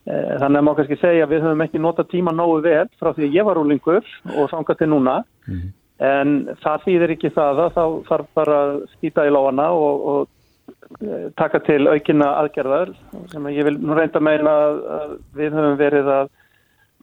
Uh, 0.09 0.39
þannig 0.41 0.57
að 0.57 0.65
maður 0.65 0.79
kannski 0.79 0.95
segja 1.03 1.25
að 1.27 1.33
við 1.35 1.43
höfum 1.45 1.61
ekki 1.67 1.81
nota 1.83 2.05
tíma 2.09 2.31
nógu 2.33 2.63
vel 2.65 2.87
frá 2.97 3.11
því 3.13 3.27
að 3.27 3.35
ég 3.37 3.45
var 3.45 3.59
úlingur 3.61 4.07
og 4.33 4.49
sanga 4.49 4.73
til 4.79 4.89
núna. 4.89 5.19
Mm. 5.45 5.67
En 6.09 6.35
það 6.63 6.85
þýðir 6.85 7.13
ekki 7.13 7.29
það 7.35 7.61
að 7.65 7.73
þá 7.75 7.83
þarf 8.07 8.29
bara 8.39 8.59
að 8.63 8.75
skýta 8.95 9.25
í 9.27 9.33
lóana 9.35 9.67
og, 9.75 10.05
og 10.11 11.01
eh, 11.03 11.25
taka 11.37 11.59
til 11.67 11.81
aukina 11.91 12.29
aðgerðar 12.39 12.93
sem 13.33 13.49
ég 13.51 13.67
vil 13.67 13.75
nú 13.75 13.97
reynda 13.97 14.21
að 14.21 14.27
meina 14.29 14.53
að 14.95 15.13
við 15.35 15.57
höfum 15.59 15.77
verið 15.81 16.11
að 16.15 16.31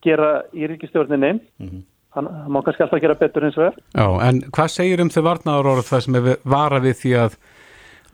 gera 0.07 0.31
í 0.57 0.71
ríkistjórninni. 0.73 1.35
Mm. 1.61 1.85
Þannig 2.17 2.41
að 2.41 2.53
má 2.57 2.63
kannski 2.65 2.87
alltaf 2.87 3.03
gera 3.05 3.19
betur 3.21 3.47
eins 3.47 3.61
og 3.61 3.69
er. 3.69 3.81
Já, 3.93 4.07
en 4.27 4.41
hvað 4.49 4.73
segir 4.73 5.05
um 5.05 5.13
þau 5.13 5.23
varnaður 5.29 5.75
orð 5.75 5.91
það 5.91 6.07
sem 6.07 6.19
er 6.19 6.31
vara 6.57 6.81
við 6.81 6.99
því 7.03 7.13
að, 7.27 7.37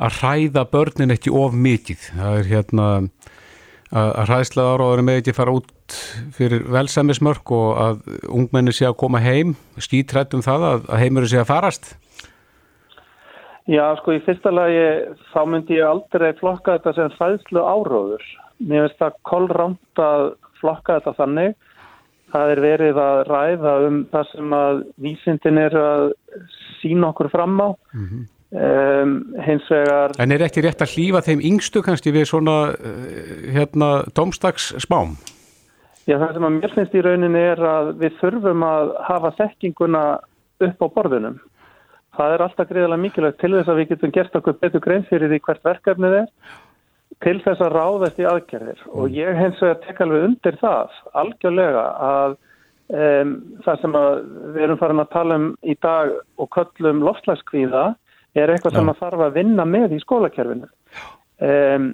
að 0.03 0.17
hræða 0.19 0.71
börnin 0.75 1.15
ekki 1.15 1.33
of 1.39 1.55
mikið? 1.55 2.09
Það 2.19 2.41
er 2.41 2.51
hérna 2.57 2.89
að 3.93 4.29
hræðslega 4.29 4.75
áraður 4.77 5.03
með 5.07 5.19
ekki 5.21 5.35
fara 5.37 5.57
út 5.59 5.97
fyrir 6.37 6.65
velsæmismörk 6.73 7.53
og 7.53 7.81
að 7.87 7.99
ungmenni 8.29 8.73
sé 8.73 8.87
að 8.89 8.99
koma 9.05 9.21
heim. 9.21 9.57
Skítrætt 9.77 10.35
um 10.35 10.45
það 10.45 10.69
að, 10.71 10.87
að 10.89 11.03
heimur 11.05 11.29
sé 11.29 11.43
að 11.43 11.51
farast. 11.51 11.97
Já, 13.71 13.85
sko, 14.01 14.17
í 14.17 14.23
fyrsta 14.25 14.51
lagi 14.51 14.87
þá 15.31 15.43
myndi 15.47 15.77
ég 15.79 15.87
aldrei 15.87 16.33
flokka 16.41 16.79
þetta 16.79 16.97
sem 16.97 17.13
hræðslu 17.19 17.63
áraður 17.63 18.25
mér 18.69 18.87
finnst 18.87 19.01
það 19.01 19.21
kollrámt 19.29 20.03
að 20.03 20.27
flokka 20.61 20.99
þetta 20.99 21.15
þannig. 21.19 21.57
Það 22.33 22.53
er 22.53 22.61
verið 22.65 23.01
að 23.03 23.19
ræða 23.29 23.73
um 23.87 23.97
það 24.13 24.29
sem 24.31 24.55
að 24.57 24.79
vísindin 25.05 25.61
er 25.61 25.75
að 25.77 26.05
sína 26.81 27.11
okkur 27.13 27.29
fram 27.33 27.59
á. 27.61 27.69
Mm 27.93 28.07
-hmm. 28.07 28.23
Um, 28.53 29.13
hins 29.41 29.65
vegar 29.73 30.13
En 30.21 30.33
er 30.35 30.43
ekki 30.45 30.61
rétt 30.61 30.83
að 30.85 30.91
hlýfa 30.93 31.23
þeim 31.25 31.41
yngstu 31.41 31.81
kannski 31.81 32.13
við 32.13 32.27
svona 32.29 32.57
uh, 32.75 32.99
hérna 33.49 34.03
domstags 34.13 34.75
spám? 34.83 35.15
Já 36.05 36.19
það 36.21 36.35
sem 36.35 36.47
að 36.49 36.59
mér 36.59 36.75
finnst 36.75 36.99
í 36.99 37.05
rauninni 37.07 37.47
er 37.55 37.63
að 37.65 37.95
við 38.03 38.19
þurfum 38.19 38.67
að 38.67 38.93
hafa 39.07 39.31
þekkinguna 39.39 40.03
upp 40.69 40.85
á 40.85 40.87
borðunum 40.99 41.41
það 42.17 42.35
er 42.35 42.45
alltaf 42.45 42.69
greiðilega 42.69 43.03
mikilvægt 43.07 43.41
til 43.41 43.53
þess 43.55 43.73
að 43.73 43.81
við 43.81 43.91
getum 43.95 44.15
gert 44.19 44.37
okkur 44.39 44.59
betur 44.61 44.85
grein 44.85 45.09
fyrir 45.09 45.33
því 45.33 45.41
hvert 45.47 45.67
verkefnið 45.69 46.19
er 46.21 46.29
til 47.25 47.37
þess 47.45 47.63
að 47.65 47.75
ráðast 47.77 48.21
í 48.21 48.29
aðgerðir 48.29 48.81
mm. 48.85 48.95
og 48.99 49.17
ég 49.17 49.39
hens 49.39 49.61
vegar 49.63 49.81
tek 49.87 50.05
alveg 50.05 50.29
undir 50.29 50.59
það 50.61 51.01
algjörlega 51.23 51.87
að 52.09 52.37
um, 53.01 53.35
það 53.65 53.83
sem 53.85 53.99
að 54.03 54.11
við 54.53 54.63
erum 54.67 54.81
farin 54.83 55.05
að 55.05 55.13
tala 55.17 55.41
um 55.41 55.51
í 55.63 55.77
dag 55.89 56.15
og 56.37 56.53
köllum 56.57 57.05
loftlæskvíða 57.09 57.87
er 58.39 58.53
eitthvað 58.53 58.79
sem 58.79 58.89
maður 58.89 59.03
þarf 59.03 59.27
að 59.27 59.37
vinna 59.41 59.67
með 59.69 59.97
í 59.97 60.01
skólakerfinu. 60.03 60.71
Um, 61.43 61.93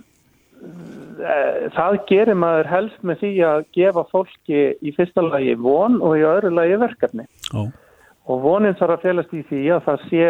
það 1.74 1.98
gerir 2.10 2.38
maður 2.38 2.70
helst 2.70 3.02
með 3.06 3.20
því 3.22 3.32
að 3.48 3.66
gefa 3.76 4.04
fólki 4.12 4.62
í 4.78 4.94
fyrsta 4.96 5.24
lagi 5.24 5.54
von 5.58 6.00
og 6.04 6.18
í 6.18 6.24
öðru 6.26 6.52
lagi 6.54 6.78
verkefni. 6.80 7.26
Ó. 7.54 7.68
Og 8.28 8.42
vonin 8.44 8.76
þarf 8.78 8.98
að 8.98 9.06
félast 9.06 9.34
í 9.34 9.44
því 9.48 9.62
að 9.76 9.84
það 9.86 10.04
sé 10.10 10.26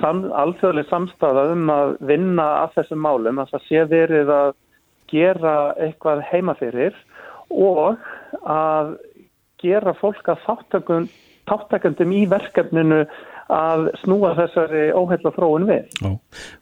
sam, 0.00 0.24
alþjóðlega 0.32 0.90
samstafa 0.90 1.44
um 1.52 1.70
að 1.72 1.94
vinna 2.08 2.48
að 2.62 2.78
þessum 2.78 3.04
málum, 3.04 3.40
að 3.40 3.54
það 3.54 3.66
sé 3.68 3.84
verið 3.92 4.32
að 4.32 4.50
gera 5.08 5.54
eitthvað 5.80 6.24
heimafyrir 6.28 6.96
og 7.48 7.96
að 8.44 8.96
gera 9.62 9.94
fólk 9.98 10.28
að 10.28 10.44
þáttakundum 11.48 12.14
í 12.14 12.22
verkefninu 12.30 13.02
að 13.48 13.86
snúa 14.02 14.34
þessari 14.36 14.88
óheila 14.92 15.32
fróun 15.32 15.68
við. 15.68 15.86
Já, 16.02 16.10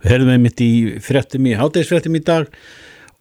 við 0.04 0.12
höfum 0.14 0.34
einmitt 0.36 0.62
í 0.62 0.72
fréttum 1.02 1.48
í 1.50 1.56
hátægisfréttum 1.58 2.18
í 2.18 2.22
dag 2.26 2.50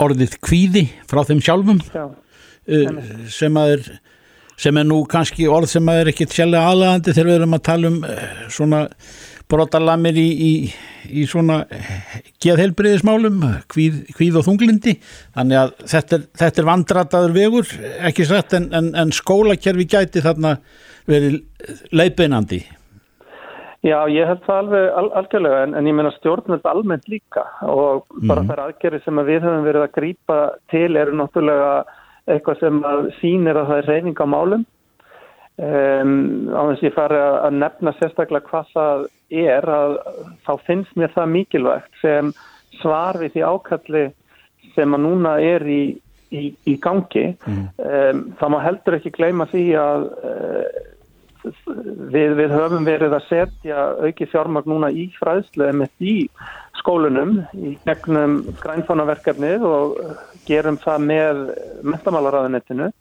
orðið 0.02 0.36
kvíði 0.44 0.88
frá 1.10 1.24
þeim 1.28 1.42
sjálfum 1.44 1.80
Já, 1.88 2.10
uh, 2.10 3.00
sem 3.32 3.58
að 3.60 3.78
er 3.78 3.88
sem 4.56 4.78
er 4.80 4.88
nú 4.88 5.02
kannski 5.12 5.50
orð 5.52 5.68
sem 5.74 5.90
að 5.92 6.02
er 6.02 6.10
ekkit 6.14 6.36
sjálflega 6.36 6.72
aðlægandi 6.72 7.16
þegar 7.16 7.30
við 7.30 7.38
erum 7.40 7.58
að 7.58 7.64
tala 7.68 7.90
um 7.92 7.98
uh, 8.08 8.28
svona 8.56 8.82
brotalamir 9.52 10.18
í, 10.18 10.28
í, 10.50 10.52
í 11.22 11.26
svona 11.30 11.62
geðheilbreyðismálum, 12.44 13.44
kvíð, 13.72 14.00
kvíð 14.18 14.40
og 14.42 14.48
þunglindi, 14.48 14.96
þannig 15.38 15.62
að 15.62 15.76
þetta 15.92 16.18
er, 16.18 16.26
þetta 16.42 16.64
er 16.64 16.70
vandrataður 16.72 17.36
vegur, 17.36 17.76
ekki 18.10 18.26
sett 18.30 18.58
en, 18.58 18.72
en, 18.76 18.90
en 18.98 19.14
skólakerfi 19.16 19.88
gæti 19.96 20.26
þarna 20.26 20.58
verið 21.10 21.44
leipeinandi 21.94 22.64
Já, 23.86 24.00
ég 24.10 24.26
held 24.26 24.42
það 24.48 24.60
alveg 24.64 24.86
al 24.98 25.10
algjörlega 25.20 25.58
en, 25.62 25.74
en 25.78 25.88
ég 25.88 25.94
menna 25.94 26.12
stjórnvöld 26.16 26.64
almennt 26.66 27.06
líka. 27.12 27.44
Og 27.70 28.08
bara 28.26 28.42
mm. 28.42 28.48
þær 28.50 28.62
aðgerri 28.64 29.00
sem 29.04 29.22
að 29.22 29.30
við 29.30 29.46
höfum 29.46 29.68
verið 29.68 29.86
að 29.86 29.92
grýpa 30.00 30.38
til 30.74 30.88
eru 30.98 31.14
náttúrulega 31.20 31.68
eitthvað 32.34 32.64
sem 32.64 32.80
að 32.90 33.04
sínir 33.20 33.60
að 33.62 33.70
það 33.70 33.82
er 33.84 33.92
reyning 33.92 34.18
á 34.18 34.26
málum 34.26 34.64
um, 35.58 36.16
á 36.52 36.62
þess 36.70 36.82
að 36.82 36.88
ég 36.88 36.96
fari 36.96 37.20
að 37.22 37.60
nefna 37.60 37.96
sérstaklega 38.00 38.50
hvað 38.50 38.72
það 38.74 39.06
er 39.46 39.70
að 39.72 39.98
þá 40.46 40.54
finnst 40.68 40.98
mér 41.00 41.14
það 41.16 41.32
mikilvægt 41.36 42.02
sem 42.02 42.34
svar 42.82 43.20
við 43.22 43.36
því 43.36 43.46
ákalli 43.52 44.06
sem 44.76 44.98
að 44.98 45.06
núna 45.06 45.38
er 45.44 45.64
í, 45.70 45.84
í, 46.36 46.44
í 46.68 46.76
gangi 46.84 47.30
mm. 47.38 47.64
um, 47.80 48.26
þá 48.40 48.46
má 48.52 48.60
heldur 48.66 49.00
ekki 49.00 49.16
gleyma 49.16 49.48
því 49.52 49.66
að 49.80 50.10
uh, 50.12 50.84
við, 51.46 52.36
við 52.40 52.54
höfum 52.54 52.88
verið 52.88 53.16
að 53.16 53.28
setja 53.30 53.88
auki 54.02 54.28
fjármagn 54.30 54.72
núna 54.72 54.92
í 54.92 55.08
fræðslu 55.20 55.70
í 56.02 56.16
skólunum 56.80 57.40
í 57.56 57.76
gegnum 57.86 58.42
grænfánaverkefnið 58.62 59.66
og 59.68 59.98
gerum 60.48 60.78
það 60.82 61.06
með 61.10 61.42
mentamálaráðanettinu. 61.86 62.92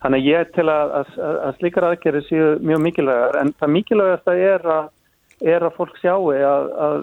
Þannig 0.00 0.28
ég 0.30 0.52
til 0.56 0.66
að, 0.72 0.92
að, 1.00 1.16
að 1.28 1.56
slíkar 1.58 1.86
aðgerði 1.90 2.22
séu 2.28 2.52
mjög 2.64 2.84
mikilvægar. 2.86 3.40
En 3.42 3.50
það 3.60 3.72
mikilvægast 3.74 4.30
að 4.32 4.44
er 4.48 4.68
að, 4.74 4.86
er 5.54 5.66
að 5.66 5.74
fólk 5.76 5.98
sjáu 6.00 6.30
að, 6.32 6.70
að 6.86 7.02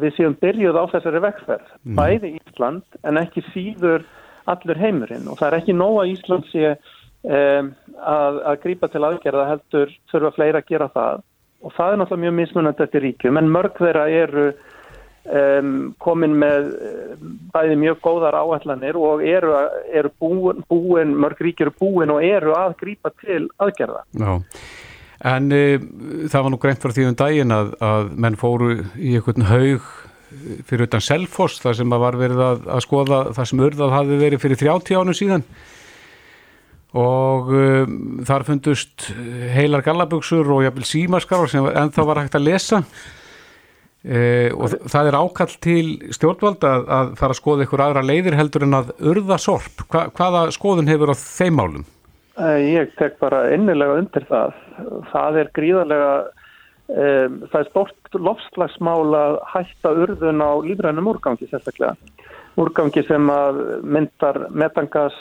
við 0.00 0.14
séum 0.16 0.36
byrjuð 0.40 0.78
á 0.78 0.84
þessari 0.94 1.22
vekferð, 1.24 1.72
mm. 1.82 1.96
bæði 1.98 2.30
Ísland 2.38 3.00
en 3.02 3.20
ekki 3.20 3.42
síður 3.50 4.04
allur 4.50 4.80
heimurinn. 4.80 5.26
Og 5.30 5.40
það 5.40 5.48
er 5.48 5.58
ekki 5.58 5.76
nóga 5.76 6.06
Ísland 6.12 6.46
sé 6.52 6.74
um, 6.74 7.72
að, 7.98 8.40
að 8.52 8.60
grípa 8.62 8.90
til 8.92 9.02
aðgerða 9.08 9.48
heldur 9.50 9.94
þurfa 10.12 10.34
fleira 10.38 10.62
að 10.62 10.70
gera 10.70 10.90
það. 10.94 11.24
Og 11.64 11.74
það 11.74 11.90
er 11.90 12.00
náttúrulega 12.00 12.26
mjög 12.26 12.38
mismunandi 12.38 12.84
eftir 12.84 13.04
ríkjum 13.08 13.40
en 13.40 13.52
mörg 13.52 13.78
þeirra 13.80 14.06
eru 14.12 14.46
um, 15.24 15.74
komin 16.02 16.36
með 16.40 16.70
bæði 17.54 17.76
mjög 17.80 18.00
góðar 18.04 18.38
áallanir 18.38 18.98
og 19.00 19.24
eru, 19.26 19.52
eru 19.92 20.12
búin, 20.20 20.64
búin, 20.70 21.14
mörg 21.20 21.40
ríkjur 21.44 21.70
eru 21.70 21.76
búin 21.80 22.14
og 22.14 22.24
eru 22.24 22.56
að 22.58 22.78
grípa 22.80 23.12
til 23.22 23.46
aðgerða. 23.62 24.04
Já. 24.20 24.34
En 25.24 25.52
e, 25.54 25.78
það 26.28 26.42
var 26.42 26.52
nú 26.52 26.60
greint 26.60 26.82
fyrir 26.82 26.96
því 26.98 27.06
um 27.08 27.20
daginn 27.20 27.54
að, 27.54 27.70
að 27.80 28.10
menn 28.20 28.36
fóru 28.36 28.74
í 28.98 29.14
einhvern 29.16 29.46
haug 29.48 29.86
fyrir 30.66 30.88
utan 30.88 31.04
Selfoss 31.04 31.62
þar 31.62 31.78
sem 31.78 31.94
var 31.94 32.18
verið 32.18 32.42
að, 32.42 32.66
að 32.74 32.82
skoða 32.84 33.20
það 33.36 33.48
sem 33.50 33.62
urðað 33.68 33.94
hafi 33.94 34.18
verið 34.20 34.42
fyrir 34.42 34.60
30 34.64 34.98
ánum 34.98 35.16
síðan 35.16 35.46
og 36.94 37.50
um, 37.50 37.98
þar 38.26 38.46
fundust 38.46 39.08
heilar 39.54 39.82
gallaböksur 39.86 40.50
og 40.54 40.64
jafnvel 40.66 40.86
símaskar 40.86 41.46
sem 41.50 41.66
ennþá 41.70 42.06
var 42.06 42.22
hægt 42.22 42.38
að 42.38 42.48
lesa 42.50 42.82
e, 44.04 44.52
og 44.52 44.76
það 44.92 45.08
er 45.10 45.18
ákall 45.18 45.56
til 45.64 45.86
stjórnvalda 46.14 46.70
að, 46.70 46.86
að 46.98 47.10
fara 47.20 47.34
að 47.34 47.40
skoða 47.40 47.66
ykkur 47.66 47.82
aðra 47.86 48.04
leiðir 48.04 48.38
heldur 48.38 48.66
en 48.66 48.78
að 48.78 48.92
urða 49.00 49.38
sorp. 49.40 49.84
Hva, 49.88 50.06
hvaða 50.14 50.46
skoðun 50.54 50.90
hefur 50.92 51.12
á 51.12 51.16
þeim 51.18 51.58
málum? 51.60 51.86
Ég 52.58 52.94
tek 52.98 53.18
bara 53.20 53.44
innilega 53.54 54.00
undir 54.00 54.24
það. 54.26 54.56
Það 55.12 55.36
er 55.38 55.50
gríðarlega, 55.54 56.14
um, 56.90 57.36
það 57.52 57.58
er 57.60 57.68
stort 57.70 58.18
lofslagsmál 58.28 59.14
að 59.18 59.40
hætta 59.52 59.94
urðun 60.04 60.42
á 60.42 60.52
lífrænum 60.66 61.10
úrgangi 61.14 61.50
sérstaklega. 61.50 61.94
Úrgangi 62.58 63.02
sem 63.06 63.30
myndar 63.82 64.44
metangas 64.54 65.16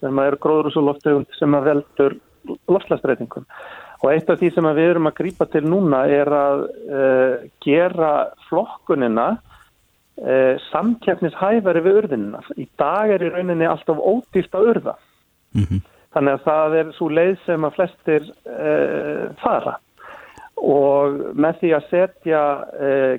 sem 0.00 0.18
er 0.20 0.36
gróðrúsuloftegund 0.40 1.30
sem 1.38 1.56
veldur 1.64 2.18
lofslagsbreytingum. 2.68 3.46
Og 4.04 4.10
eitt 4.12 4.28
af 4.28 4.36
því 4.40 4.50
sem 4.52 4.66
við 4.76 4.90
erum 4.90 5.08
að 5.08 5.16
grýpa 5.16 5.46
til 5.48 5.64
núna 5.64 6.02
er 6.12 6.28
að 6.36 6.66
uh, 6.68 7.44
gera 7.64 8.10
flokkunina 8.50 9.30
uh, 9.38 10.60
samkjæfnishæfari 10.68 11.82
við 11.86 12.00
urðinina. 12.02 12.42
Í 12.60 12.68
dag 12.80 13.14
er 13.14 13.24
í 13.24 13.32
rauninni 13.32 13.68
alltaf 13.68 13.96
ódýrt 13.96 14.58
að 14.58 14.68
urða. 14.74 14.94
Mm 15.56 15.64
-hmm. 15.70 15.80
Þannig 16.14 16.36
að 16.36 16.44
það 16.44 16.76
er 16.80 16.92
svo 16.98 17.08
leið 17.08 17.34
sem 17.46 17.64
að 17.64 17.74
flestir 17.78 18.28
uh, 18.44 19.32
fara. 19.40 19.78
og 20.54 21.34
með 21.34 21.56
því 21.60 21.70
að 21.74 21.88
setja 21.90 22.42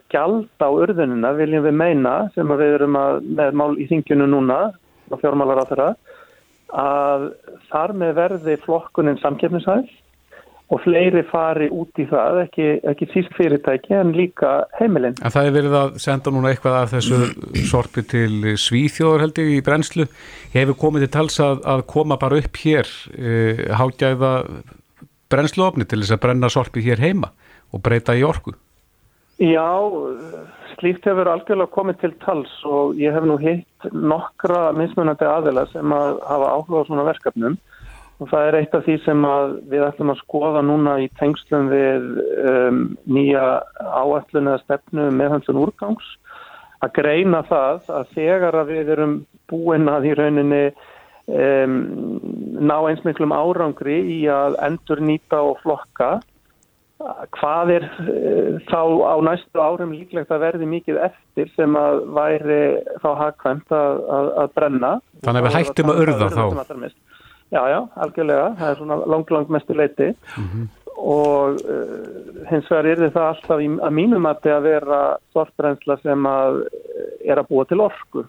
gjald 0.10 0.48
á 0.56 0.70
urðunina 0.72 1.34
viljum 1.36 1.66
við 1.66 1.74
meina 1.74 2.30
sem 2.34 2.48
við 2.48 2.74
erum 2.78 2.96
að, 2.96 3.22
með 3.28 3.52
mál 3.54 3.76
í 3.78 3.88
þingjunu 3.90 4.28
núna 4.28 4.72
á 5.12 5.16
fjármálar 5.20 5.60
á 5.60 5.66
þeirra 5.68 5.90
að 6.72 7.26
þar 7.70 7.94
með 7.94 8.14
verði 8.16 8.56
flokkunin 8.64 9.20
samkefnishæð 9.20 9.92
og 10.74 10.82
fleiri 10.82 11.22
fari 11.30 11.68
út 11.70 12.00
í 12.02 12.08
það, 12.10 12.40
ekki, 12.48 12.68
ekki 12.90 13.08
síst 13.12 13.36
fyrirtæki 13.38 13.94
en 14.00 14.16
líka 14.18 14.54
heimilinn. 14.80 15.18
En 15.22 15.34
það 15.34 15.50
er 15.50 15.56
verið 15.60 15.76
að 15.78 16.00
senda 16.02 16.34
núna 16.34 16.52
eitthvað 16.52 16.78
af 16.80 16.96
þessu 16.96 17.20
sorpi 17.70 18.06
til 18.10 18.56
Svíþjóður 18.58 19.26
held 19.28 19.42
ég 19.44 19.52
í 19.60 19.62
brennslu. 19.66 20.08
Hefur 20.56 20.80
komið 20.82 21.06
til 21.06 21.12
tals 21.20 21.38
að, 21.44 21.62
að 21.70 21.86
koma 21.94 22.18
bara 22.22 22.42
upp 22.42 22.62
hér 22.64 22.90
e, 23.14 23.36
hágæða 23.78 24.34
brennsluofni 25.30 25.86
til 25.86 26.02
þess 26.02 26.18
að 26.18 26.24
brenna 26.26 26.50
sorpi 26.54 26.82
hér 26.86 27.04
heima 27.04 27.30
og 27.74 27.86
breyta 27.86 28.18
í 28.18 28.26
orku? 28.26 28.56
Já, 29.42 29.68
slíkt 30.80 31.06
hefur 31.06 31.30
algjörlega 31.30 31.74
komið 31.76 32.02
til 32.02 32.14
tals 32.24 32.52
og 32.66 32.98
ég 32.98 33.14
hef 33.14 33.26
nú 33.28 33.36
hitt 33.42 33.90
nokkra 33.92 34.70
mismunandi 34.78 35.28
aðila 35.28 35.66
sem 35.74 35.94
að 35.94 36.22
hafa 36.26 36.52
áhuga 36.56 36.82
á 36.82 36.88
svona 36.88 37.08
verkefnum 37.12 37.58
og 38.16 38.30
það 38.32 38.48
er 38.48 38.58
eitt 38.62 38.76
af 38.78 38.86
því 38.86 38.96
sem 39.04 39.26
við 39.72 39.86
ætlum 39.90 40.12
að 40.14 40.22
skoða 40.22 40.62
núna 40.64 40.98
í 41.04 41.08
tengslum 41.20 41.70
við 41.72 42.06
um, 42.48 42.82
nýja 43.12 43.46
áætlun 43.84 44.52
eða 44.52 44.62
stefnu 44.64 45.08
meðhanslun 45.16 45.64
úrgangs. 45.66 46.12
Að 46.84 46.94
greina 47.00 47.42
það 47.50 47.90
að 47.98 48.14
þegar 48.16 48.60
að 48.62 48.72
við 48.72 48.92
erum 48.96 49.18
búin 49.52 49.90
að 49.92 50.08
í 50.12 50.14
rauninni 50.16 50.62
um, 51.28 51.76
ná 52.64 52.78
eins 52.86 53.04
miklum 53.08 53.36
árangri 53.36 54.00
í 54.16 54.22
að 54.32 54.56
endur 54.64 55.04
nýta 55.04 55.42
og 55.44 55.60
flokka 55.66 56.16
hvað 57.36 57.74
er 57.74 57.86
uh, 58.00 58.62
þá 58.70 58.80
á 59.12 59.16
næstu 59.28 59.60
árum 59.60 59.92
líklegt 59.92 60.32
að 60.32 60.46
verði 60.46 60.70
mikið 60.72 61.02
eftir 61.10 61.52
sem 61.58 61.76
að 61.76 62.06
væri 62.16 62.62
þá 63.04 63.10
hagkvæmt 63.26 63.76
að, 63.76 64.00
að, 64.08 64.32
að 64.46 64.56
brenna. 64.56 64.94
Þannig 65.28 65.42
að 65.42 65.50
við 65.50 65.58
hættum 65.60 65.92
að 65.92 66.02
urða 66.06 66.32
þá 66.32 66.46
Já, 67.54 67.62
já, 67.70 67.78
algjörlega, 68.02 68.48
það 68.60 68.72
er 68.72 68.80
svona 68.80 68.98
langt, 69.06 69.32
langt 69.32 69.52
mestu 69.54 69.76
leiti 69.78 70.08
mm 70.10 70.48
-hmm. 70.48 70.66
og 70.98 71.62
uh, 71.62 72.48
hins 72.50 72.72
vegar 72.72 72.86
er 72.86 73.04
þetta 73.04 73.28
alltaf 73.30 73.62
í, 73.62 73.70
að 73.70 73.94
mínum 73.94 74.26
að 74.26 74.42
þetta 74.42 74.60
vera 74.66 75.02
sortbrensla 75.34 75.98
sem 76.02 76.26
að 76.26 76.64
er 77.26 77.38
að 77.38 77.48
búa 77.50 77.66
til 77.66 77.82
orku. 77.82 78.26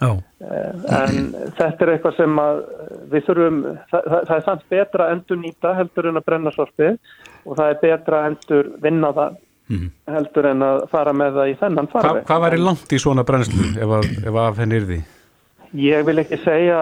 Oh. 0.00 0.18
Uh, 0.40 0.74
en 0.94 1.34
þetta 1.58 1.84
er 1.84 1.92
eitthvað 1.92 2.16
sem 2.16 2.38
að 2.38 2.62
við 3.10 3.26
þurfum, 3.26 3.62
það, 3.90 4.02
það, 4.28 4.36
er 4.36 4.44
samt 4.44 4.64
betra 4.70 5.04
að 5.06 5.12
endur 5.12 5.38
nýta 5.38 5.74
heldur 5.74 6.08
en 6.08 6.16
að 6.16 6.26
brenna 6.26 6.50
sorti 6.54 6.90
og 7.44 7.56
það 7.56 7.68
er 7.68 7.80
betra 7.82 8.20
að 8.20 8.26
endur 8.30 8.72
vinna 8.82 9.12
það 9.12 9.36
mm 9.68 9.90
heldur 10.08 10.46
en 10.46 10.62
að 10.62 10.82
fara 10.90 11.12
með 11.12 11.34
það 11.34 11.48
í 11.48 11.54
þennan 11.60 11.88
farveg. 11.92 12.22
Hva, 12.22 12.26
hvað 12.26 12.42
væri 12.46 12.58
langt 12.62 12.92
í 12.92 12.98
svona 12.98 13.24
brennslu 13.24 13.66
ef, 13.76 13.90
að, 13.98 14.06
ef 14.26 14.34
af 14.34 14.58
henni 14.58 14.76
er 14.76 14.86
því? 14.88 15.00
Ég 15.76 16.04
vil 16.06 16.16
ekki 16.22 16.38
segja 16.40 16.78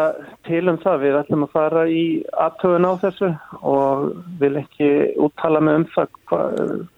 til 0.47 0.63
um 0.71 0.77
það, 0.79 1.01
við 1.03 1.17
ætlum 1.19 1.45
að 1.49 1.55
fara 1.57 1.81
í 1.91 2.05
aðtöðun 2.39 2.87
á 2.87 2.93
þessu 3.03 3.31
og 3.67 4.05
vil 4.39 4.53
ekki 4.61 4.91
úttala 5.27 5.63
með 5.65 5.81
um 5.81 5.87
það 5.95 6.13
hva, 6.31 6.41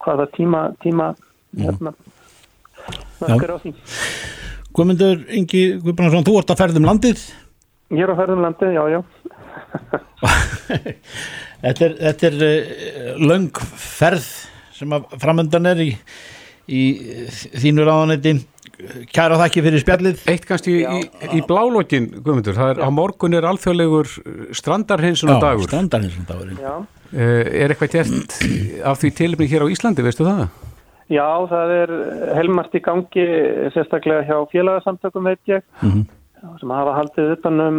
hvaða 0.04 0.26
tíma, 0.34 0.60
tíma 0.84 1.06
hérna, 1.56 1.94
mörgur 3.22 3.54
á 3.56 3.58
því. 3.62 3.72
Guðmundur 4.76 5.24
Ingi 5.32 5.62
Guðbrandsson, 5.80 6.26
þú 6.28 6.36
ert 6.42 6.52
að 6.52 6.60
ferðum 6.60 6.90
landið? 6.90 7.24
Ég 7.96 8.04
er 8.04 8.12
að 8.12 8.20
ferðum 8.20 8.44
landið, 8.44 8.76
já, 8.76 8.84
já. 8.92 9.00
þetta 11.64 11.88
er, 11.88 11.96
þetta 12.04 12.28
er 12.28 12.38
uh, 12.44 13.24
löng 13.32 13.62
ferð 13.80 14.28
sem 14.76 14.92
að 14.92 15.08
framöndan 15.24 15.72
er 15.72 15.80
í, 15.88 15.90
í 16.68 16.84
þínu 17.56 17.88
ráðanetti 17.88 18.36
Kæra 19.14 19.38
þakki 19.40 19.64
fyrir 19.66 19.82
spjallið. 19.82 20.22
Eitt 20.30 20.46
kannski 20.48 20.76
í, 20.80 20.84
í, 20.84 21.30
í 21.38 21.42
blálokkin 21.48 22.08
Guðmundur, 22.16 22.56
það 22.58 22.72
er 22.74 22.80
Já. 22.82 22.86
á 22.86 22.88
morgun 22.94 23.36
er 23.38 23.48
alþjóðlegur 23.48 24.12
strandarhinsunar 24.56 25.42
dagur 25.42 25.66
Já, 25.66 25.70
strandarhinsunar 25.70 26.28
dagur 26.30 26.54
uh, 26.54 27.18
Er 27.18 27.74
eitthvað 27.74 27.96
gert 27.96 28.38
af 28.86 29.02
því 29.02 29.12
tilumni 29.20 29.50
hér 29.50 29.66
á 29.66 29.72
Íslandi, 29.72 30.06
veistu 30.06 30.26
það? 30.28 30.46
Já, 31.08 31.28
það 31.48 31.74
er 31.74 31.92
helmart 32.36 32.74
í 32.76 32.84
gangi 32.84 33.28
sérstaklega 33.72 34.26
hjá 34.28 34.42
félagsamtökum 34.52 35.30
veit 35.30 35.52
ég 35.52 35.62
mm 35.80 35.90
-hmm. 35.90 36.58
sem 36.60 36.74
hafa 36.76 36.96
haldið 36.98 37.30
utanum 37.38 37.78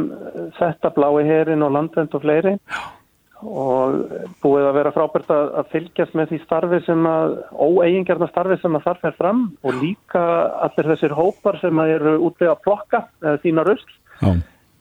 þetta 0.57 0.93
blái 0.95 1.25
herin 1.27 1.61
og 1.61 1.75
landvend 1.77 2.15
og 2.15 2.25
fleiri. 2.25 2.57
Já 2.57 2.98
og 3.39 3.95
búið 4.43 4.67
að 4.67 4.77
vera 4.79 4.91
frábært 4.95 5.31
að, 5.31 5.49
að 5.61 5.71
fylgjast 5.73 6.15
með 6.17 6.31
því 6.33 6.39
starfi 6.43 6.79
sem 6.85 7.05
að 7.07 7.35
óeigingarna 7.55 8.27
starfi 8.31 8.59
sem 8.59 8.75
að 8.75 8.85
þarf 8.89 9.09
er 9.09 9.17
fram 9.17 9.43
og 9.63 9.77
líka 9.79 10.23
allir 10.67 10.91
þessir 10.93 11.15
hópar 11.15 11.59
sem 11.61 11.79
að 11.79 11.93
eru 11.95 12.15
útvega 12.27 12.55
að 12.57 12.63
plokka 12.67 13.03
þína 13.45 13.67
röst 13.67 13.93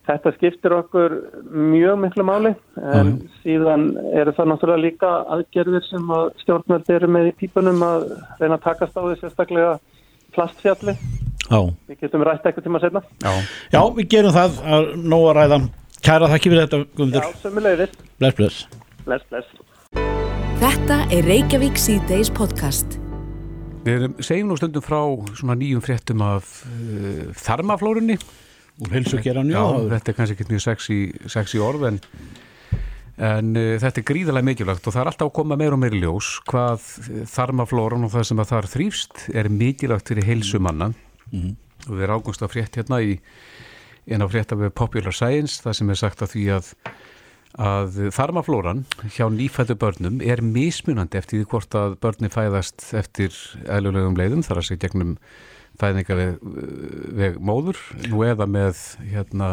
þetta 0.08 0.32
skiptir 0.36 0.74
okkur 0.78 1.14
mjög 1.52 1.98
miklu 2.02 2.24
máli 2.26 2.52
en 2.80 3.14
Já. 3.14 3.30
síðan 3.44 3.88
eru 4.16 4.34
það 4.36 4.50
náttúrulega 4.52 4.84
líka 4.84 5.10
aðgerðir 5.36 5.84
sem 5.88 6.12
að 6.18 6.30
stjórnverði 6.42 6.96
eru 6.96 7.10
með 7.14 7.30
í 7.30 7.34
pípunum 7.42 7.82
að 7.84 8.06
reyna 8.40 8.56
að 8.56 8.64
takast 8.70 8.96
á 8.96 9.02
því 9.04 9.16
sérstaklega 9.20 9.74
plastfjalli. 10.36 10.94
Já. 11.48 11.60
við 11.88 12.00
getum 12.02 12.24
rætt 12.26 12.44
eitthvað 12.44 12.66
tíma 12.66 12.80
setna 12.82 13.00
Já, 13.24 13.32
Já 13.72 13.80
við 13.96 14.08
gerum 14.12 14.34
það 14.34 14.58
að 14.68 14.88
nóga 15.00 15.36
ræðan 15.38 15.68
Kæra 15.98 16.28
þakki 16.30 16.50
fyrir 16.52 16.66
þetta 16.66 16.78
Guðmundur. 16.94 17.24
Já, 17.24 17.38
sömulegðis 17.42 17.94
Bless, 18.18 18.37
bless. 18.38 18.58
Bless, 19.06 19.24
bless. 19.30 19.48
Þetta 20.61 20.98
er 21.14 21.26
Reykjavík 21.26 21.78
C-Days 21.78 22.30
podcast. 22.34 22.98
Við 23.87 24.04
segjum 24.22 24.52
nú 24.52 24.58
stundum 24.58 24.84
frá 24.84 25.00
svona 25.38 25.56
nýjum 25.58 25.82
fréttum 25.82 26.22
af 26.22 26.61
uh, 26.68 27.30
þarmaflórunni. 27.38 28.18
Úr 28.78 28.94
helsugeran, 28.94 29.50
já 29.50 29.58
Já, 29.58 29.88
þetta 29.96 30.12
er 30.12 30.18
kannski 30.20 30.37
ekki 30.37 30.48
mjög 30.52 30.64
sexy, 30.68 30.98
sexy 31.34 31.62
orð 31.66 31.88
en, 31.90 32.00
en 33.18 33.52
uh, 33.58 33.74
þetta 33.82 34.02
er 34.02 34.08
gríðarlega 34.12 34.50
mikilvægt 34.52 34.87
og 34.87 34.94
það 34.94 35.02
er 35.02 35.12
alltaf 35.12 35.32
að 35.32 35.37
koma 35.40 35.58
meira 35.58 35.74
og 35.74 35.82
meira 35.82 35.98
ljós 35.98 36.37
hvað 36.46 36.90
þarmaflóran 37.32 38.06
og 38.06 38.14
það 38.14 38.28
sem 38.30 38.42
að 38.44 38.52
það 38.52 38.62
er 38.62 38.70
þrýfst 38.76 39.24
er 39.34 39.50
mikilvægt 39.50 40.12
fyrir 40.12 40.30
helsumanna 40.30 40.92
mm 40.92 41.40
-hmm. 41.40 41.56
og 41.88 41.96
við 41.96 42.06
erum 42.06 42.22
águmst 42.22 42.46
að 42.46 42.54
frétt 42.54 42.78
hérna 42.78 43.02
í 43.02 43.18
en 44.08 44.24
á 44.24 44.26
fréttafið 44.30 44.74
Popular 44.74 45.14
Science 45.14 45.62
það 45.62 45.78
sem 45.78 45.90
er 45.92 46.00
sagt 46.00 46.24
að 46.24 46.34
því 46.34 46.44
að 46.56 46.74
að 47.58 47.96
þarmaflóran 48.14 48.84
hjá 49.14 49.24
nýfættu 49.32 49.74
börnum 49.78 50.20
er 50.22 50.42
mismunandi 50.44 51.18
eftir 51.18 51.40
því 51.40 51.48
hvort 51.50 51.76
að 51.78 51.96
börni 52.02 52.30
fæðast 52.30 52.84
eftir 52.94 53.34
eðlulegum 53.66 54.18
leiðum 54.18 54.44
þar 54.46 54.60
að 54.60 54.68
segja 54.68 54.84
gegnum 54.84 55.16
fæðninga 55.78 56.18
veg, 56.18 56.36
veg 57.18 57.40
móður 57.40 57.80
nú 58.10 58.22
eða 58.26 58.46
með 58.50 58.82
hérna 59.10 59.50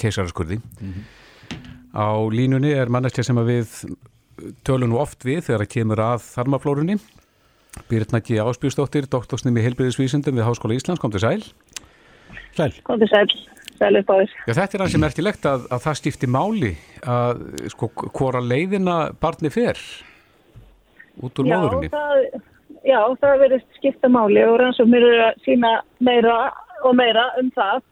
keisaraskurði. 0.00 0.60
Mm 0.80 0.92
-hmm. 0.92 1.04
á 1.92 2.08
línunni 2.32 2.72
er 2.72 2.88
manneskja 2.88 3.24
sem 3.24 3.38
að 3.38 3.50
við 3.50 3.96
tölum 4.64 4.90
nú 4.90 4.98
oft 4.98 5.24
við 5.24 5.44
þegar 5.44 5.62
að 5.62 5.74
kemur 5.74 6.00
að 6.00 6.20
þarmaflórunni. 6.34 6.98
Birna 7.88 8.20
G. 8.20 8.38
Áspjústóttir, 8.38 9.08
doktorsnum 9.10 9.56
í 9.56 9.62
heilbyrðisvísundum 9.62 10.36
við 10.36 10.46
Háskóla 10.46 10.74
Íslands, 10.74 11.00
kom 11.00 11.10
til 11.10 11.20
sæl. 11.20 11.42
Sæl. 12.54 12.72
Kom 12.84 12.98
til 12.98 13.08
sæl 13.08 13.53
vel 13.80 14.00
upp 14.00 14.10
á 14.10 14.14
þess. 14.20 14.34
Já, 14.46 14.52
þetta 14.60 14.76
er 14.76 14.84
alveg 14.86 15.02
merkilegt 15.04 15.46
að, 15.50 15.68
að 15.74 15.84
það 15.86 16.00
stifti 16.00 16.30
máli 16.30 16.72
að 17.14 17.44
sko 17.74 17.90
hvora 18.06 18.42
leiðina 18.44 18.98
barni 19.20 19.52
fer 19.54 19.80
út 21.22 21.40
úr 21.40 21.48
já, 21.48 21.56
móðurinni. 21.56 21.90
Það, 21.94 22.42
já, 22.82 23.00
það 23.22 23.40
verður 23.44 23.64
skipta 23.78 24.10
máli 24.12 24.44
og 24.46 24.58
rannsóknir 24.62 25.08
eru 25.10 25.26
að 25.28 25.42
sína 25.46 25.74
meira 26.04 26.38
og 26.84 26.96
meira 26.98 27.28
um 27.40 27.50
það. 27.54 27.82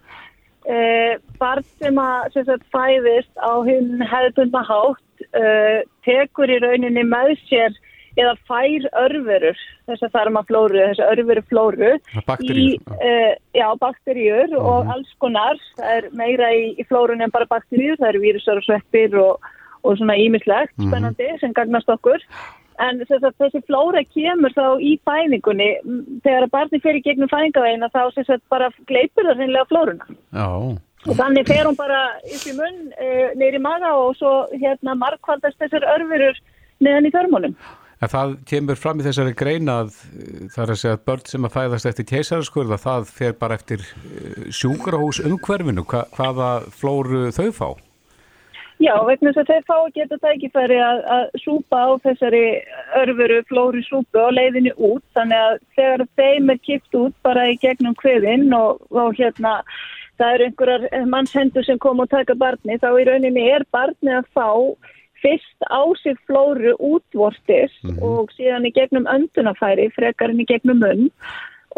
Eh, 0.71 1.14
barn 1.42 1.64
sem 1.83 1.97
að 1.99 2.35
sem 2.37 2.45
sagt, 2.47 2.66
fæðist 2.71 3.33
á 3.42 3.51
hinn 3.66 4.03
hefðbundna 4.07 4.62
hátt 4.68 5.25
eh, 5.35 5.81
tekur 6.07 6.51
í 6.51 6.61
rauninni 6.62 7.03
með 7.03 7.35
sér 7.49 7.75
eða 8.20 8.35
fær 8.48 8.87
örverur 9.05 9.59
þess 9.88 10.07
að 10.07 10.14
þarmaflóru, 10.16 10.81
þess 10.81 11.03
að 11.03 11.12
örveruflóru 11.16 11.90
í, 12.53 12.66
uh, 12.92 13.33
já, 13.57 13.66
bakteríur 13.81 14.53
uh 14.53 14.57
-huh. 14.57 14.70
og 14.70 14.85
mhm. 14.85 14.94
alls 14.94 15.12
konar 15.18 15.61
það 15.79 15.96
er 15.98 16.09
meira 16.12 16.53
í, 16.53 16.64
í 16.79 16.87
flórun 16.88 17.22
en 17.22 17.35
bara 17.35 17.51
bakteríur 17.51 18.01
það 18.01 18.09
eru 18.09 18.25
vírusar 18.27 18.61
og 18.61 18.66
sveppir 18.68 19.16
og, 19.18 19.53
og 19.83 19.96
svona 19.98 20.16
ímislegt, 20.16 20.75
mhm. 20.77 20.85
-huh. 20.85 20.90
spennandi 20.90 21.29
sem 21.40 21.53
gagnast 21.53 21.88
okkur 21.88 22.20
en 22.81 23.01
að, 23.01 23.35
þessi 23.38 23.61
flóra 23.66 24.03
kemur 24.14 24.53
þá 24.57 24.81
í 24.81 24.98
fæningunni 25.05 25.77
þegar 26.25 26.48
barni 26.51 26.81
fyrir 26.81 27.03
gegnum 27.05 27.29
fæningaveina 27.29 27.88
þá 27.92 28.01
að, 28.16 28.40
bara 28.48 28.70
gleipur 28.87 29.29
það 29.29 29.38
reynilega 29.38 29.68
flóruna 29.68 30.05
já 30.33 30.79
og 31.11 31.18
þannig 31.18 31.48
fer 31.51 31.66
hún 31.66 31.79
bara 31.79 32.01
upp 32.20 32.46
í 32.46 32.55
munn 32.55 32.81
e, 32.94 33.07
eh, 33.07 33.31
neyri 33.38 33.59
maga 33.62 33.92
og 33.98 34.14
svo 34.18 34.33
hérna 34.53 34.94
markvaldast 34.98 35.59
þessar 35.59 35.87
örverur 35.96 36.38
neðan 36.83 37.09
í 37.09 37.14
þörmónum 37.14 37.57
En 38.02 38.10
það 38.10 38.32
kemur 38.50 38.78
fram 38.78 38.98
í 38.98 39.04
þessari 39.06 39.34
greina 39.38 39.78
að 39.84 39.92
það 40.50 40.62
er 40.64 40.72
að 40.74 40.80
segja 40.80 40.96
að 40.96 41.04
börn 41.06 41.28
sem 41.30 41.46
að 41.46 41.54
fæðast 41.54 41.88
eftir 41.90 42.08
keisaraskurða 42.10 42.78
það 42.82 43.06
fer 43.20 43.36
bara 43.38 43.58
eftir 43.60 43.84
eh, 43.86 44.50
sjúkrahús 44.50 45.22
umhverfinu. 45.22 45.84
Hva, 45.86 46.02
hvaða 46.16 46.50
flóru 46.74 47.28
þau 47.36 47.48
fá? 47.54 47.68
Já, 48.82 48.96
vegna 49.06 49.30
þess 49.30 49.42
að 49.44 49.50
þeir 49.52 49.66
fá 49.68 49.74
að 49.76 49.92
geta 49.94 50.16
tækifæri 50.24 50.78
að, 50.82 51.00
að 51.14 51.24
súpa 51.44 51.82
á 51.86 51.90
þessari 52.02 52.44
örfuru 52.98 53.36
flóri 53.46 53.82
súpu 53.86 54.18
og 54.18 54.32
leiðinu 54.34 54.72
út 54.88 55.04
þannig 55.14 55.42
að 55.46 55.58
þegar 55.76 56.04
þeim 56.18 56.50
er 56.50 56.62
kipt 56.66 56.98
út 56.98 57.14
bara 57.22 57.44
í 57.52 57.58
gegnum 57.62 57.94
hviðinn 58.00 58.48
og, 58.56 58.80
og 58.90 59.14
hérna 59.20 59.60
það 60.18 60.34
eru 60.34 60.48
einhverjar 60.48 61.06
mannshendur 61.12 61.68
sem 61.68 61.78
kom 61.82 62.02
og 62.02 62.10
taka 62.10 62.34
barni 62.38 62.80
þá 62.82 62.88
í 62.96 63.06
rauninni 63.06 63.46
er 63.52 63.66
barni 63.70 64.16
að 64.18 64.26
fá 64.34 64.48
fyrst 65.22 65.66
á 65.70 65.82
sig 66.02 66.18
flóru 66.26 66.74
útvortis 66.78 67.72
mm 67.82 67.90
-hmm. 67.90 68.02
og 68.02 68.30
síðan 68.37 68.66
í 68.68 68.74
gegnum 68.74 69.06
öndunafæri 69.06 69.90
frekarinn 69.96 70.42
í 70.44 70.50
gegnum 70.52 70.82
munn 70.82 71.11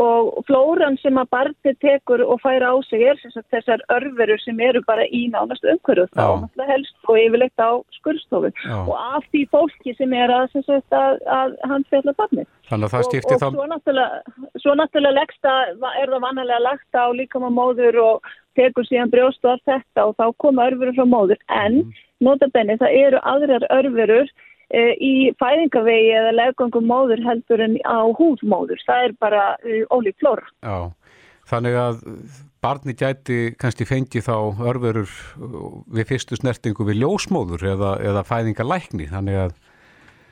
og 0.01 0.45
flóran 0.49 0.97
sem 1.03 1.19
að 1.21 1.31
barni 1.35 1.75
tekur 1.83 2.25
og 2.25 2.41
færa 2.43 2.73
á 2.73 2.77
sig 2.89 3.05
er 3.07 3.21
þessar 3.53 3.83
örverur 3.95 4.41
sem 4.43 4.61
eru 4.61 4.83
bara 4.87 5.07
í 5.07 5.27
nánast 5.33 5.65
umhverju 5.65 6.09
þá 6.15 6.49
helst 6.69 6.95
og 7.09 7.19
yfirleitt 7.21 7.61
á 7.63 7.79
skurðstofu. 7.99 8.51
Og 8.75 8.95
af 8.99 9.27
því 9.31 9.45
fólki 9.53 9.95
sem 9.99 10.13
er 10.13 10.33
að, 10.33 10.57
að, 10.91 11.21
að 11.39 11.57
hann 11.71 11.87
fjalla 11.91 12.15
barni 12.19 12.47
Þannig 12.71 12.89
að 12.89 12.95
það 12.95 13.05
stýrti 13.09 13.37
þá 13.37 13.45
og 13.47 13.57
svo 13.59 13.67
náttúrulega, 13.69 14.23
svo 14.63 14.75
náttúrulega 14.79 15.19
leggsta 15.19 15.53
er 16.01 16.13
það 16.15 16.25
vanlega 16.25 16.63
lagt 16.65 16.97
á 16.97 17.05
líkama 17.13 17.51
móður 17.53 18.01
og 18.01 18.33
tekur 18.59 18.87
síðan 18.89 19.13
brjóst 19.13 19.45
og 19.45 19.55
allt 19.55 19.69
þetta 19.69 20.07
og 20.09 20.17
þá 20.17 20.25
koma 20.41 20.69
örverur 20.71 20.97
frá 20.97 21.07
móður. 21.09 21.41
En 21.53 21.83
mm. 21.83 22.03
notabenni 22.25 22.79
það 22.81 22.99
eru 23.03 23.23
aðrar 23.35 23.69
örverur 23.77 24.33
í 24.73 25.33
fæðingavegi 25.41 26.15
eða 26.19 26.33
leggangum 26.39 26.89
móður 26.89 27.23
heldur 27.27 27.63
en 27.65 27.77
á 27.85 28.01
húðmóður. 28.17 28.81
Það 28.87 29.09
er 29.09 29.17
bara 29.21 29.45
e, 29.63 29.85
ólík 29.93 30.17
flóra. 30.23 30.47
Já, 30.65 30.91
þannig 31.51 31.79
að 31.79 32.03
barni 32.65 32.95
gæti 32.97 33.39
kannski 33.61 33.85
fengi 33.85 34.23
þá 34.25 34.37
örverur 34.65 35.13
við 35.93 36.09
fyrstu 36.09 36.39
snertingu 36.41 36.87
við 36.89 37.03
ljósmóður 37.03 37.67
eða, 37.75 37.93
eða 38.01 38.25
fæðingalækni, 38.31 39.11
þannig 39.13 39.43
að 39.45 39.55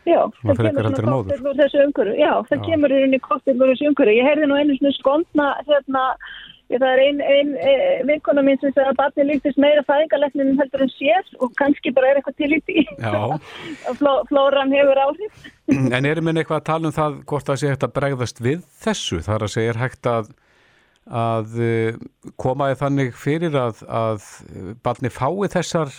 Já, 0.03 0.19
það 0.43 0.59
kemur 0.59 0.87
svona 0.97 1.13
kostil 1.15 1.47
úr 1.47 1.59
þessu 1.61 1.83
umhverju. 1.85 2.15
Já, 2.19 2.31
það 2.49 2.57
Já. 2.57 2.63
kemur 2.67 2.95
í 2.99 3.19
kostil 3.23 3.55
úr 3.55 3.71
þessu 3.71 3.91
umhverju. 3.93 4.15
Ég 4.17 4.27
heyrði 4.27 4.49
nú 4.51 4.57
einu 4.59 4.79
svona 4.79 4.95
skondna 4.97 5.51
hérna 5.69 6.03
Það 6.73 6.89
er 6.89 7.03
einn 7.05 7.21
ein, 7.21 7.51
ein, 7.61 7.83
vinkona 8.09 8.45
mín 8.45 8.61
sem 8.61 8.73
segir 8.73 8.89
að 8.91 8.99
batni 9.01 9.27
líktist 9.29 9.59
meira 9.61 9.83
fæðingalegnin 9.89 10.61
heldur 10.61 10.85
en 10.87 10.93
sér 10.95 11.33
og 11.43 11.53
kannski 11.61 11.93
bara 11.95 12.13
er 12.13 12.21
eitthvað 12.21 12.39
til 12.41 12.51
í 12.57 12.61
því. 12.69 12.85
Fló, 14.01 14.15
flóran 14.31 14.73
hefur 14.75 15.03
áhrif. 15.07 15.51
En 15.97 16.09
erum 16.09 16.31
við 16.31 16.43
eitthvað 16.43 16.61
að 16.63 16.69
tala 16.71 16.89
um 16.89 16.97
það 16.97 17.19
hvort 17.31 17.51
það 17.51 17.61
sé 17.61 17.73
hægt 17.73 17.87
að 17.87 17.95
bregðast 17.99 18.43
við 18.45 18.65
þessu? 18.83 19.21
Þar 19.27 19.47
að 19.47 19.55
segja 19.55 19.77
hægt 19.81 20.09
að, 20.11 20.33
að 21.23 21.61
eh, 21.69 22.01
komaði 22.41 22.79
þannig 22.83 23.15
fyrir 23.19 23.59
að, 23.61 23.85
að 23.87 24.27
batni 24.85 25.13
fái 25.13 25.53
þessar 25.55 25.95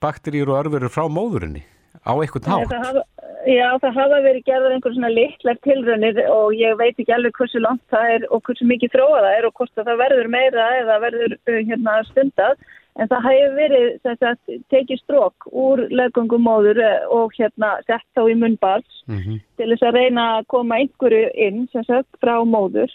bakteríur 0.00 0.54
og 0.54 0.64
örverur 0.64 0.92
frá 0.92 1.06
móðurinni 1.12 1.64
á 2.00 2.12
eitthvað 2.16 2.48
nátt 2.48 3.04
Já, 3.50 3.66
það 3.82 3.96
hafa 3.96 4.18
verið 4.22 4.44
gerðar 4.46 4.74
einhver 4.76 4.92
svona 4.94 5.08
litlar 5.10 5.58
tilrönir 5.64 6.18
og 6.30 6.52
ég 6.54 6.76
veit 6.78 6.98
ekki 7.00 7.14
alveg 7.14 7.34
hversu 7.34 7.62
langt 7.62 7.82
það 7.90 8.10
er 8.14 8.26
og 8.30 8.42
hversu 8.46 8.66
mikið 8.68 8.92
þróa 8.92 9.22
það 9.24 9.38
er 9.38 9.46
og 9.48 9.54
hvort 9.58 9.80
það 9.80 10.02
verður 10.02 10.28
meira 10.30 10.66
eða 10.78 10.98
verður 11.02 11.34
uh, 11.34 11.56
hérna 11.56 11.96
stundad 12.10 12.60
en 13.00 13.10
það 13.10 13.26
hefur 13.26 13.56
verið 13.56 13.88
þess 14.04 14.26
að 14.28 14.60
tekið 14.74 15.00
strók 15.00 15.48
úr 15.50 15.82
leggungum 15.90 16.44
móður 16.46 16.82
uh, 16.84 17.08
og 17.16 17.34
hérna 17.38 17.72
sett 17.88 18.06
þá 18.14 18.22
í 18.28 18.36
munnbars 18.38 19.00
mm 19.08 19.18
-hmm. 19.18 19.40
til 19.58 19.68
þess 19.72 19.86
að 19.88 19.98
reyna 19.98 20.26
að 20.36 20.46
koma 20.54 20.78
einhverju 20.84 21.30
inn 21.48 21.64
sem 21.72 21.86
sagt 21.88 22.20
frá 22.22 22.36
móður. 22.44 22.92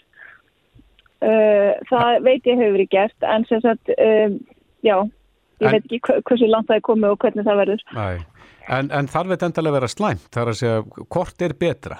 Uh, 1.20 1.74
það 1.90 2.22
veit 2.22 2.46
ég 2.46 2.56
hefur 2.60 2.76
verið 2.78 2.90
gert 2.92 3.28
en 3.28 3.44
sem 3.48 3.60
sagt, 3.60 3.92
um, 3.92 4.40
já, 4.84 4.96
ég 5.60 5.68
en... 5.68 5.72
veit 5.72 5.84
ekki 5.84 6.00
hversu 6.22 6.48
langt 6.48 6.68
það 6.68 6.80
er 6.80 6.88
komið 6.88 7.12
og 7.12 7.20
hvernig 7.20 7.44
það 7.44 7.62
verður. 7.64 7.86
Næ. 7.92 8.35
En, 8.66 8.90
en 8.90 9.08
þarf 9.10 9.32
þetta 9.32 9.48
endalega 9.50 9.72
að 9.72 9.78
vera 9.78 9.90
slæmt? 9.92 10.28
Það 10.34 10.42
er 10.42 10.52
að 10.52 10.60
segja, 10.60 11.06
hvort 11.14 11.42
er 11.46 11.54
betra? 11.60 11.98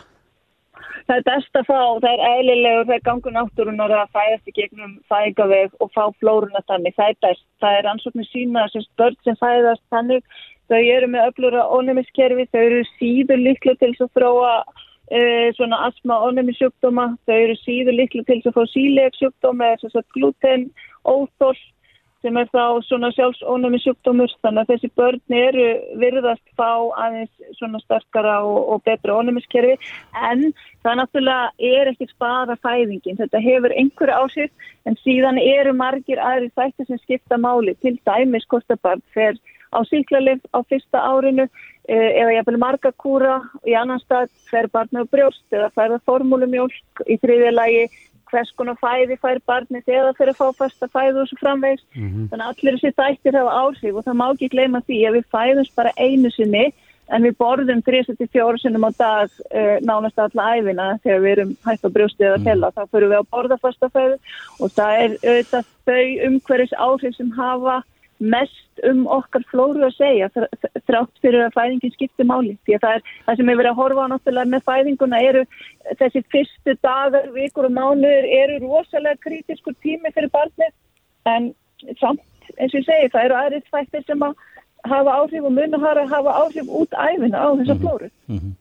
Það 1.07 1.21
er 1.21 1.27
best 1.29 1.59
að 1.59 1.69
fá, 1.69 1.81
það 2.03 2.09
er 2.11 2.23
eðlilegur, 2.27 2.89
er 2.97 3.03
gangur 3.07 3.35
náttúrunar 3.37 3.93
að 3.95 4.17
fæðast 4.17 4.51
í 4.51 4.55
gegnum 4.57 4.97
fæðingaveg 5.07 5.77
og 5.79 5.93
fá 5.95 6.03
flórunna 6.19 6.63
þannig. 6.67 6.97
Það 6.97 7.13
er 7.13 7.21
best. 7.29 7.45
Það 7.63 7.79
er 7.79 7.89
ansvöldin 7.93 8.29
sína 8.33 8.65
að 8.67 8.89
börn 8.99 9.19
sem 9.23 9.39
fæðast 9.39 9.85
þannig, 9.95 10.27
þau 10.67 10.81
eru 10.81 11.13
með 11.13 11.29
öflura 11.31 11.69
ónæmiskerfi, 11.77 12.49
þau 12.51 12.61
eru 12.65 12.83
síður 12.97 13.43
líklu 13.45 13.77
til 13.79 13.93
að 13.95 14.11
þróa 14.19 14.53
e, 15.15 15.21
svona 15.55 15.79
asma 15.87 16.19
ónæmissjúkdóma, 16.27 17.07
þau 17.29 17.37
eru 17.37 17.57
síður 17.63 17.99
líklu 18.01 18.27
til 18.27 18.41
að 18.43 18.59
fá 18.59 18.63
síleg 18.75 19.15
sjúkdóma 19.21 19.77
gluten, 20.17 20.67
óþól 21.07 21.55
sem 22.27 22.39
er 22.41 22.49
þá 22.51 22.83
svona 22.83 23.13
sjálfsónami 23.15 23.79
sjúkdómur 23.85 24.33
þannig 24.43 24.65
að 24.65 24.71
þessi 24.73 24.89
börn 24.99 25.35
eru 25.39 25.67
virðast 26.01 26.43
fá 26.59 26.71
aðeins 26.99 27.53
svona 27.55 27.79
sterkara 27.85 28.41
og, 28.43 28.59
og 28.75 28.83
betra 28.89 29.15
ónæmiskerfi. 29.21 29.77
En 30.27 30.49
það 30.83 30.99
náttúrulega 31.01 31.53
er 31.71 31.93
ekki 31.93 32.09
spara 32.11 32.57
fæðingin, 32.67 33.21
þetta 33.21 33.43
hefur 33.45 33.75
einhverju 33.79 34.17
ásýrt 34.25 34.67
en 34.89 34.99
síðan 35.05 35.39
eru 35.43 35.77
margir 35.79 36.23
aðri 36.23 36.51
þættir 36.59 36.91
sem 36.91 37.03
skipta 37.05 37.39
máli. 37.39 37.77
Til 37.85 37.95
dæmis 38.09 38.49
kostabarn 38.51 39.05
fer 39.15 39.39
á 39.71 39.79
síklarlið 39.87 40.43
á 40.51 40.59
fyrsta 40.67 41.05
árinu 41.07 41.47
eh, 41.47 42.11
eða 42.23 42.35
ég 42.41 42.51
vil 42.51 42.59
marga 42.59 42.91
kúra. 42.99 43.39
Í 43.69 43.79
annan 43.79 44.03
stað 44.03 44.35
fer 44.51 44.67
barn 44.75 44.91
með 44.97 45.13
brjóst 45.15 45.47
eða 45.55 45.71
færða 45.79 46.03
formúlumjólk 46.11 47.07
í 47.07 47.21
þriðja 47.23 47.55
lagi 47.55 47.87
hvers 48.31 48.51
konar 48.59 48.79
fæði 48.81 49.19
fær 49.23 49.39
barni 49.47 49.83
þegar 49.87 50.09
það 50.09 50.19
fyrir 50.19 50.35
að 50.35 50.41
fá 50.41 50.59
fasta 50.63 50.89
fæðu 50.95 51.23
og 51.23 51.29
svo 51.31 51.39
framvegs 51.41 51.85
mm 51.95 52.09
-hmm. 52.09 52.27
þannig 52.31 52.47
að 52.47 52.51
allir 52.53 52.79
þessi 52.79 52.99
þættir 53.01 53.39
hafa 53.39 53.59
áhrif 53.63 53.95
og 53.95 54.05
það 54.07 54.19
má 54.21 54.27
ekki 54.33 54.53
gleyma 54.55 54.83
því 54.87 54.99
að 55.07 55.17
við 55.17 55.31
fæðumst 55.37 55.77
bara 55.77 55.97
einu 55.97 56.31
sinni 56.31 56.67
en 57.15 57.23
við 57.23 57.37
borðum 57.39 57.83
3-4 57.87 58.61
sinnum 58.61 58.87
á 58.87 58.91
dag 58.99 59.31
uh, 59.55 59.77
nánast 59.87 60.19
alla 60.19 60.47
æfina 60.59 60.87
þegar 61.05 61.21
við 61.23 61.33
erum 61.37 61.53
hægt 61.67 61.87
á 61.87 61.95
brjóstið 61.95 62.27
eða 62.27 62.45
tella, 62.45 62.71
mm. 62.71 62.75
þá 62.77 62.83
fyrir 62.91 63.13
við 63.13 63.19
að 63.21 63.29
borða 63.31 63.59
fasta 63.63 63.91
fæðu 63.95 64.17
og 64.61 64.73
það 64.79 65.03
er 65.03 65.13
auðvitað 65.23 65.69
þau 65.87 66.07
umhverjus 66.29 66.75
áhrif 66.87 67.15
sem 67.17 67.31
hafa 67.37 67.77
mest 68.19 68.83
um 68.89 69.05
okkar 69.13 69.45
flóru 69.51 69.85
að 69.87 69.97
segja 69.97 70.29
þrátt 70.33 71.21
fyrir 71.23 71.47
að 71.47 71.57
fæðingin 71.57 71.95
skiptir 71.95 72.29
máli 72.29 72.57
því 72.65 72.77
að 72.77 72.85
það 72.85 72.97
er 72.97 73.05
það 73.27 73.37
sem 73.37 73.51
við 73.51 73.59
verðum 73.61 73.73
að 73.73 73.81
horfa 73.83 74.07
á 74.07 74.13
náttúrulega 74.13 74.53
með 74.53 74.67
fæðinguna 74.71 75.21
eru 75.29 75.45
þessi 76.01 76.23
fyrstu 76.33 76.77
dagar, 76.87 77.31
vikur 77.37 77.69
og 77.69 77.77
mánuður 77.77 78.29
eru 78.41 78.59
rosalega 78.65 79.23
kritiskur 79.25 79.77
tími 79.85 80.13
fyrir 80.15 80.33
barnið 80.33 80.73
en 81.33 81.53
samt 82.01 82.25
eins 82.57 82.73
og 82.73 82.81
ég 82.81 82.87
segi 82.89 83.13
það 83.15 83.25
eru 83.29 83.39
aðrið 83.41 83.73
fættir 83.73 84.07
sem 84.07 84.23
að 84.25 84.37
hafa 84.87 85.17
áhrif 85.21 85.49
og 85.49 85.55
mun 85.57 85.77
að 85.77 86.05
hafa 86.13 86.37
áhrif 86.43 86.71
út 86.81 86.95
æfina 86.95 87.43
á 87.43 87.49
þessa 87.59 87.75
mhm. 87.75 87.83
flóru 87.83 88.11
mm 88.27 88.39
-hmm. 88.39 88.55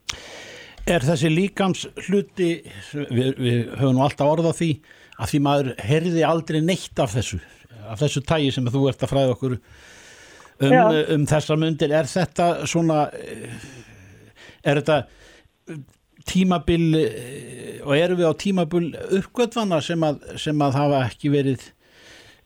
Er 0.86 1.02
þessi 1.02 1.30
líkams 1.34 1.88
hluti 2.06 2.62
við, 2.94 3.30
við 3.42 3.70
höfum 3.80 4.02
alltaf 4.06 4.28
orðað 4.30 4.58
því 4.60 4.72
að 5.18 5.30
því 5.32 5.40
maður 5.42 5.70
herði 5.82 6.24
aldrei 6.28 6.60
neitt 6.62 7.00
af 7.00 7.16
þessu 7.16 7.40
af 7.92 8.02
þessu 8.02 8.24
tægi 8.26 8.54
sem 8.56 8.72
þú 8.72 8.88
ert 8.92 9.04
að 9.04 9.14
fræða 9.14 9.36
okkur 9.36 9.58
um, 9.58 10.78
um 11.16 11.28
þessar 11.30 11.62
myndir 11.62 11.94
er 11.96 12.10
þetta 12.10 12.50
svona 12.70 13.06
er 14.66 14.82
þetta 14.82 15.04
tímabil 16.26 16.86
og 17.86 17.96
eru 17.98 18.18
við 18.18 18.30
á 18.30 18.34
tímabil 18.34 18.86
uppgötvana 19.20 19.82
sem 19.84 20.02
að, 20.06 20.22
sem 20.42 20.62
að 20.62 20.78
hafa 20.80 21.02
ekki 21.10 21.32
verið 21.34 21.68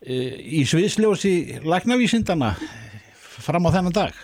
e, 0.03 0.15
í 0.59 0.65
sviðsljósi 0.67 1.61
læknavísindana 1.63 2.55
fram 3.39 3.69
á 3.71 3.73
þennan 3.77 3.95
dag? 3.95 4.17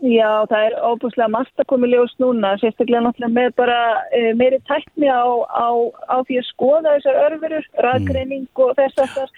Já, 0.00 0.46
það 0.48 0.62
er 0.64 0.74
óbúslega 0.80 1.28
margt 1.28 1.60
að 1.60 1.68
koma 1.68 1.88
í 1.88 1.90
ljós 1.92 2.12
núna, 2.22 2.54
sérstaklega 2.62 3.02
náttúrulega 3.04 3.36
með 3.36 3.50
bara 3.58 3.80
e, 4.16 4.20
meiri 4.38 4.60
tækni 4.70 5.10
á, 5.12 5.28
á, 5.44 5.68
á 6.08 6.16
því 6.24 6.38
að 6.40 6.48
skoða 6.54 6.94
þessar 6.94 7.18
örfurur, 7.26 7.66
ræðgreining 7.84 8.62
og 8.64 8.72
þess 8.78 9.02
að 9.02 9.16
þar 9.18 9.34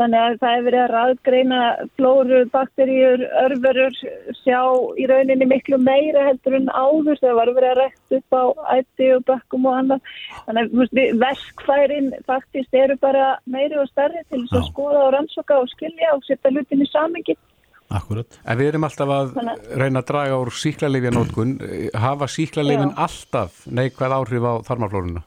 Þannig 0.00 0.20
að 0.24 0.36
það 0.40 0.54
hefur 0.54 0.66
verið 0.66 0.80
að 0.80 0.92
raðgreina 0.94 1.56
flóru, 1.98 2.38
bakteríur, 2.54 3.24
örverur, 3.42 3.98
sjá 4.38 4.60
í 4.96 5.08
rauninni 5.10 5.48
miklu 5.50 5.76
meira 5.76 6.22
heldur 6.30 6.56
en 6.56 6.70
áður 6.72 7.20
þegar 7.20 7.36
var 7.36 7.52
verið 7.58 7.72
að 7.74 7.80
rekta 7.82 8.20
upp 8.20 8.38
á 8.40 8.44
ætti 8.78 9.10
og 9.18 9.26
bakkum 9.28 9.68
og 9.68 9.76
annað. 9.82 10.10
Þannig 10.46 10.72
að 10.86 11.20
verskfærin 11.20 12.10
faktist 12.30 12.80
eru 12.80 12.96
bara 13.04 13.28
meiri 13.44 13.76
og 13.82 13.92
starri 13.92 14.24
til 14.30 14.40
þess 14.46 14.56
að 14.62 14.68
skoða 14.70 15.04
og 15.04 15.14
rannsaka 15.18 15.60
og 15.60 15.72
skilja 15.74 16.16
og 16.16 16.24
setja 16.24 16.54
hlutin 16.54 16.86
í 16.86 16.88
samengi. 16.88 17.36
Akkurat. 17.90 18.40
En 18.46 18.56
við 18.56 18.70
erum 18.70 18.86
alltaf 18.86 19.10
að 19.10 19.32
reyna 19.74 20.00
að 20.00 20.10
draga 20.14 20.38
úr 20.40 20.52
síklarleifjanótkun. 20.54 21.56
Hafa 21.98 22.30
síklarleifin 22.30 22.94
alltaf 22.94 23.66
neikvæð 23.66 24.16
áhrif 24.16 24.46
á 24.46 24.52
þarmaflórunna? 24.70 25.26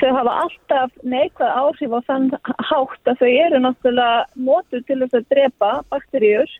Þau 0.00 0.12
hafa 0.18 0.36
alltaf 0.44 0.94
neikvæð 1.02 1.58
áhrif 1.62 1.96
á 1.96 2.00
þann 2.10 2.30
hátt 2.70 3.10
að 3.10 3.20
þau 3.22 3.28
eru 3.30 3.60
náttúrulega 3.64 4.46
mótur 4.48 4.86
til 4.86 5.00
þess 5.02 5.18
að 5.20 5.28
drepa 5.34 5.72
bakteríur 5.92 6.54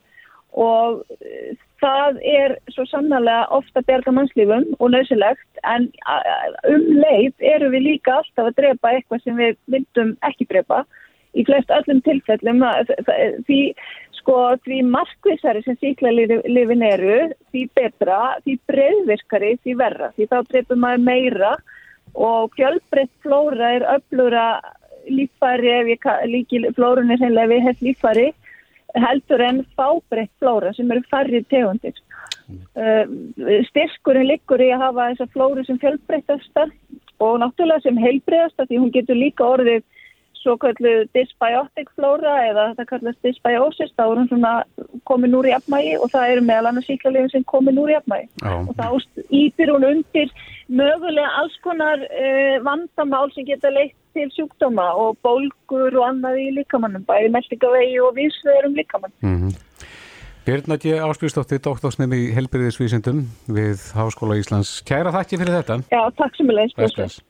og 0.56 1.02
eh, 1.20 1.56
það 1.82 2.20
er 2.24 2.56
svo 2.72 2.86
sannlega 2.88 3.46
ofta 3.52 3.82
berga 3.88 4.14
mannslífum 4.14 4.68
og 4.78 4.92
nöðsilegt 4.94 5.64
en 5.68 5.90
um 6.70 6.86
leið 7.02 7.48
eru 7.54 7.72
við 7.74 7.88
líka 7.90 8.20
alltaf 8.20 8.50
að 8.50 8.56
drepa 8.62 8.94
eitthvað 8.94 9.26
sem 9.26 9.36
við 9.42 9.58
myndum 9.74 10.14
ekki 10.24 10.48
drepa 10.48 10.84
í 11.36 11.44
flest 11.44 11.72
öllum 11.74 12.00
tilfellum 12.06 12.64
því 13.44 13.60
sko 14.26 14.56
því 14.64 14.80
markvissari 14.90 15.62
sem 15.62 15.76
síklarlifin 15.78 16.82
eru, 16.82 17.18
því 17.52 17.62
betra, 17.78 18.18
því 18.42 18.56
breyðvirkari, 18.70 19.52
því 19.62 19.74
verra. 19.78 20.08
Því 20.16 20.26
þá 20.32 20.36
dreipur 20.48 20.80
maður 20.82 21.04
meira 21.06 21.52
og 22.14 22.54
fjölbreytt 22.56 23.12
flóra 23.24 23.72
er 23.76 23.86
öflura 23.96 24.46
lífæri, 25.10 25.70
ef 25.70 25.86
ég 25.94 26.08
líki 26.30 26.62
flórunni 26.76 27.18
sennilega 27.18 27.52
við 27.54 27.66
hef 27.68 27.82
lífæri, 27.84 28.26
heldur 28.96 29.42
en 29.44 29.64
fábreytt 29.76 30.32
flóra 30.40 30.72
sem 30.74 30.90
eru 30.90 31.02
færri 31.10 31.42
tegundir. 31.50 31.96
Uh, 32.78 33.04
styrkurinn 33.66 34.28
liggur 34.30 34.62
í 34.62 34.70
að 34.70 34.84
hafa 34.84 35.08
þessa 35.10 35.32
flóru 35.34 35.64
sem 35.66 35.78
fjölbreyttastar 35.82 36.70
og 37.18 37.40
náttúrulega 37.42 37.82
sem 37.82 37.98
heilbreyðasta 37.98 38.68
því 38.68 38.78
hún 38.82 38.92
getur 38.94 39.18
líka 39.18 39.46
orðið 39.56 39.82
svo 40.40 40.56
kallu 40.62 40.94
dysbiotic 41.16 41.90
flóra 41.96 42.34
eða 42.48 42.66
það 42.78 42.90
kallast 42.92 43.26
dysbiosis, 43.26 43.94
þá 43.96 44.04
er 44.06 44.20
hún 44.20 44.28
svona 44.30 44.52
komin 45.08 45.36
úr 45.38 45.50
í 45.50 45.54
afmægi 45.56 45.96
og 46.00 46.10
það 46.14 46.32
eru 46.34 46.46
meðal 46.48 46.70
annars 46.70 46.88
síklarlegin 46.90 47.32
sem 47.34 47.46
komin 47.52 47.80
úr 47.82 47.94
í 47.94 47.98
afmægi 48.00 48.28
og 48.44 48.72
þáýpir 48.80 49.72
hún 49.74 49.88
undir 49.90 50.32
mögulega 50.68 51.28
alls 51.40 51.54
konar 51.62 52.02
uh, 52.02 52.56
vandamál 52.66 53.30
sem 53.34 53.46
geta 53.46 53.70
leitt 53.70 53.94
til 54.16 54.30
sjúkdóma 54.34 54.88
og 54.96 55.18
bólgur 55.24 55.94
og 56.00 56.08
annað 56.08 56.40
í 56.42 56.48
líkamannum, 56.56 57.04
bæði 57.08 57.32
meldingavegi 57.34 58.00
og 58.00 58.16
vísverum 58.16 58.76
líkamann. 58.78 59.12
Mm 59.20 59.38
-hmm. 59.40 59.62
Björnati 60.46 60.92
Áspjústóttir, 61.02 61.58
doktorsnemi 61.58 62.16
í 62.16 62.34
helbriðisvísindum 62.36 63.24
við 63.50 63.82
Háskóla 63.98 64.38
Íslands. 64.38 64.78
Kæra 64.86 65.10
þakki 65.10 65.40
fyrir 65.40 65.58
þetta. 65.58 65.80
Já, 65.90 66.02
takk 66.14 66.36
sem 66.36 66.50
er 66.50 66.54
leins. 66.54 67.22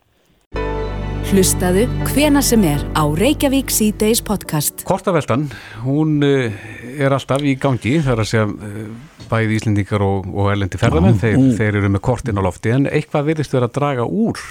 Hlustaðu 1.27 1.89
hvena 2.13 2.39
sem 2.39 2.63
er 2.69 2.83
á 2.95 3.03
Reykjavík 3.03 3.73
C-Days 3.75 4.21
podcast. 4.23 4.85
Kortaveldan, 4.87 5.49
hún 5.83 6.21
eh, 6.23 6.55
er 7.03 7.11
alltaf 7.17 7.43
í 7.43 7.57
gangi 7.59 7.97
þar 8.05 8.23
að 8.23 8.29
segja 8.31 8.45
eh, 8.47 8.85
bæði 9.27 9.57
Íslendingar 9.59 10.05
og, 10.07 10.29
og 10.31 10.53
erlendi 10.53 10.79
ferðamenn, 10.79 11.19
þeir, 11.19 11.41
þeir 11.59 11.81
eru 11.81 11.91
með 11.97 12.03
kortin 12.07 12.39
á 12.39 12.47
lofti 12.47 12.71
en 12.77 12.87
eitthvað 12.87 13.27
virðist 13.33 13.57
verið 13.57 13.67
að 13.67 13.75
draga 13.81 14.07
úr 14.07 14.45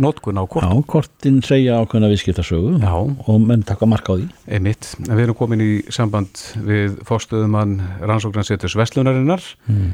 notkun 0.00 0.40
á 0.40 0.44
kortin. 0.48 0.72
Já, 0.72 0.88
kortin 0.94 1.36
segja 1.44 1.82
ákveðna 1.84 2.10
viðskiptarsögu 2.14 2.72
Já. 2.80 2.94
og 3.04 3.44
menn 3.44 3.66
taka 3.68 3.90
marka 3.92 4.16
á 4.16 4.22
því. 4.22 4.30
Einmitt, 4.48 4.94
en 5.04 5.12
við 5.12 5.26
erum 5.26 5.38
komin 5.42 5.66
í 5.66 5.70
samband 5.92 6.40
við 6.64 6.96
fórstöðumann 7.04 7.76
rannsóknarsettus 8.00 8.78
Vestlunarinnar 8.80 9.44
mm. 9.68 9.92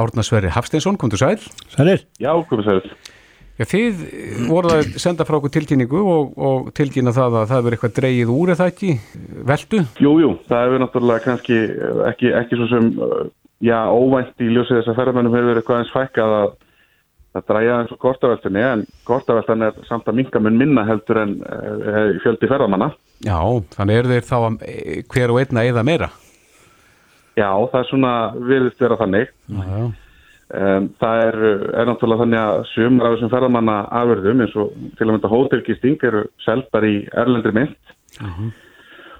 Árna 0.00 0.24
Sverri 0.24 0.48
Hafsteinsson, 0.56 0.96
kom 0.96 1.12
þú 1.12 1.20
sæl? 1.26 1.48
Sælir? 1.76 2.08
Já, 2.16 2.32
kom 2.48 2.64
þú 2.64 2.70
sæl. 2.72 3.16
Já, 3.58 3.64
þið 3.66 4.02
voruð 4.46 4.74
að 4.76 4.92
senda 5.02 5.24
frá 5.26 5.34
okkur 5.40 5.50
tilkynningu 5.56 5.98
og, 5.98 6.36
og 6.38 6.68
tilkynna 6.78 7.10
það 7.16 7.40
að 7.40 7.48
það 7.50 7.64
verður 7.64 7.76
eitthvað 7.76 7.96
dreyið 7.96 8.30
úr 8.30 8.52
eða 8.54 8.68
ekki, 8.70 8.92
veldu? 9.50 9.80
Jú, 10.04 10.12
jú, 10.22 10.30
það 10.46 10.62
hefur 10.64 10.82
náttúrulega 10.84 11.24
kannski 11.24 11.58
ekki, 12.06 12.30
ekki 12.38 12.60
svo 12.60 12.68
sem, 12.70 12.88
já, 13.66 13.80
óvænt 13.90 14.46
í 14.46 14.52
ljósið 14.52 14.78
þess 14.78 14.92
að 14.92 15.00
ferðarmennum 15.00 15.34
hefur 15.34 15.50
verið 15.50 15.62
eitthvað 15.64 15.82
eins 15.82 15.92
fækkað 15.96 16.36
að 16.38 16.48
það 17.34 17.46
dræja 17.50 17.74
eins 17.82 17.92
og 17.94 18.00
kortaveltunni, 18.06 18.64
en 18.64 18.86
kortaveltan 19.10 19.66
er 19.66 19.84
samt 19.90 20.08
að 20.08 20.20
minga 20.22 20.42
mun 20.42 20.58
minna 20.62 20.86
heldur 20.86 21.22
en 21.24 21.36
e, 21.42 22.06
fjöldi 22.22 22.48
ferðarmanna. 22.48 22.92
Já, 23.26 23.38
þannig 23.74 23.98
er 23.98 24.10
þeir 24.14 24.28
þá 24.30 24.38
hver 25.12 25.34
og 25.34 25.42
einna 25.42 25.66
eða 25.66 25.84
meira? 25.86 26.12
Já, 27.38 27.50
það 27.50 27.80
er 27.82 27.88
svona, 27.90 28.12
viðist 28.38 28.86
vera 28.86 28.98
þannig. 29.02 29.34
Já, 29.50 29.64
já. 29.66 29.88
Um, 30.48 30.86
það 30.96 31.18
er, 31.26 31.36
er 31.76 31.88
náttúrulega 31.90 32.22
þannig 32.22 32.38
að 32.40 32.58
sömur 32.70 33.04
af 33.04 33.14
þessum 33.14 33.30
ferðamanna 33.34 33.72
afverðum 33.98 34.38
eins 34.40 34.54
og 34.56 34.70
til 34.96 35.04
að 35.04 35.10
mynda 35.10 35.28
hótelgisting 35.28 36.04
eru 36.08 36.22
selpar 36.40 36.86
í 36.88 36.92
erlendri 37.20 37.52
mynd 37.52 37.74
uh 38.22 38.30
-huh. 38.38 38.46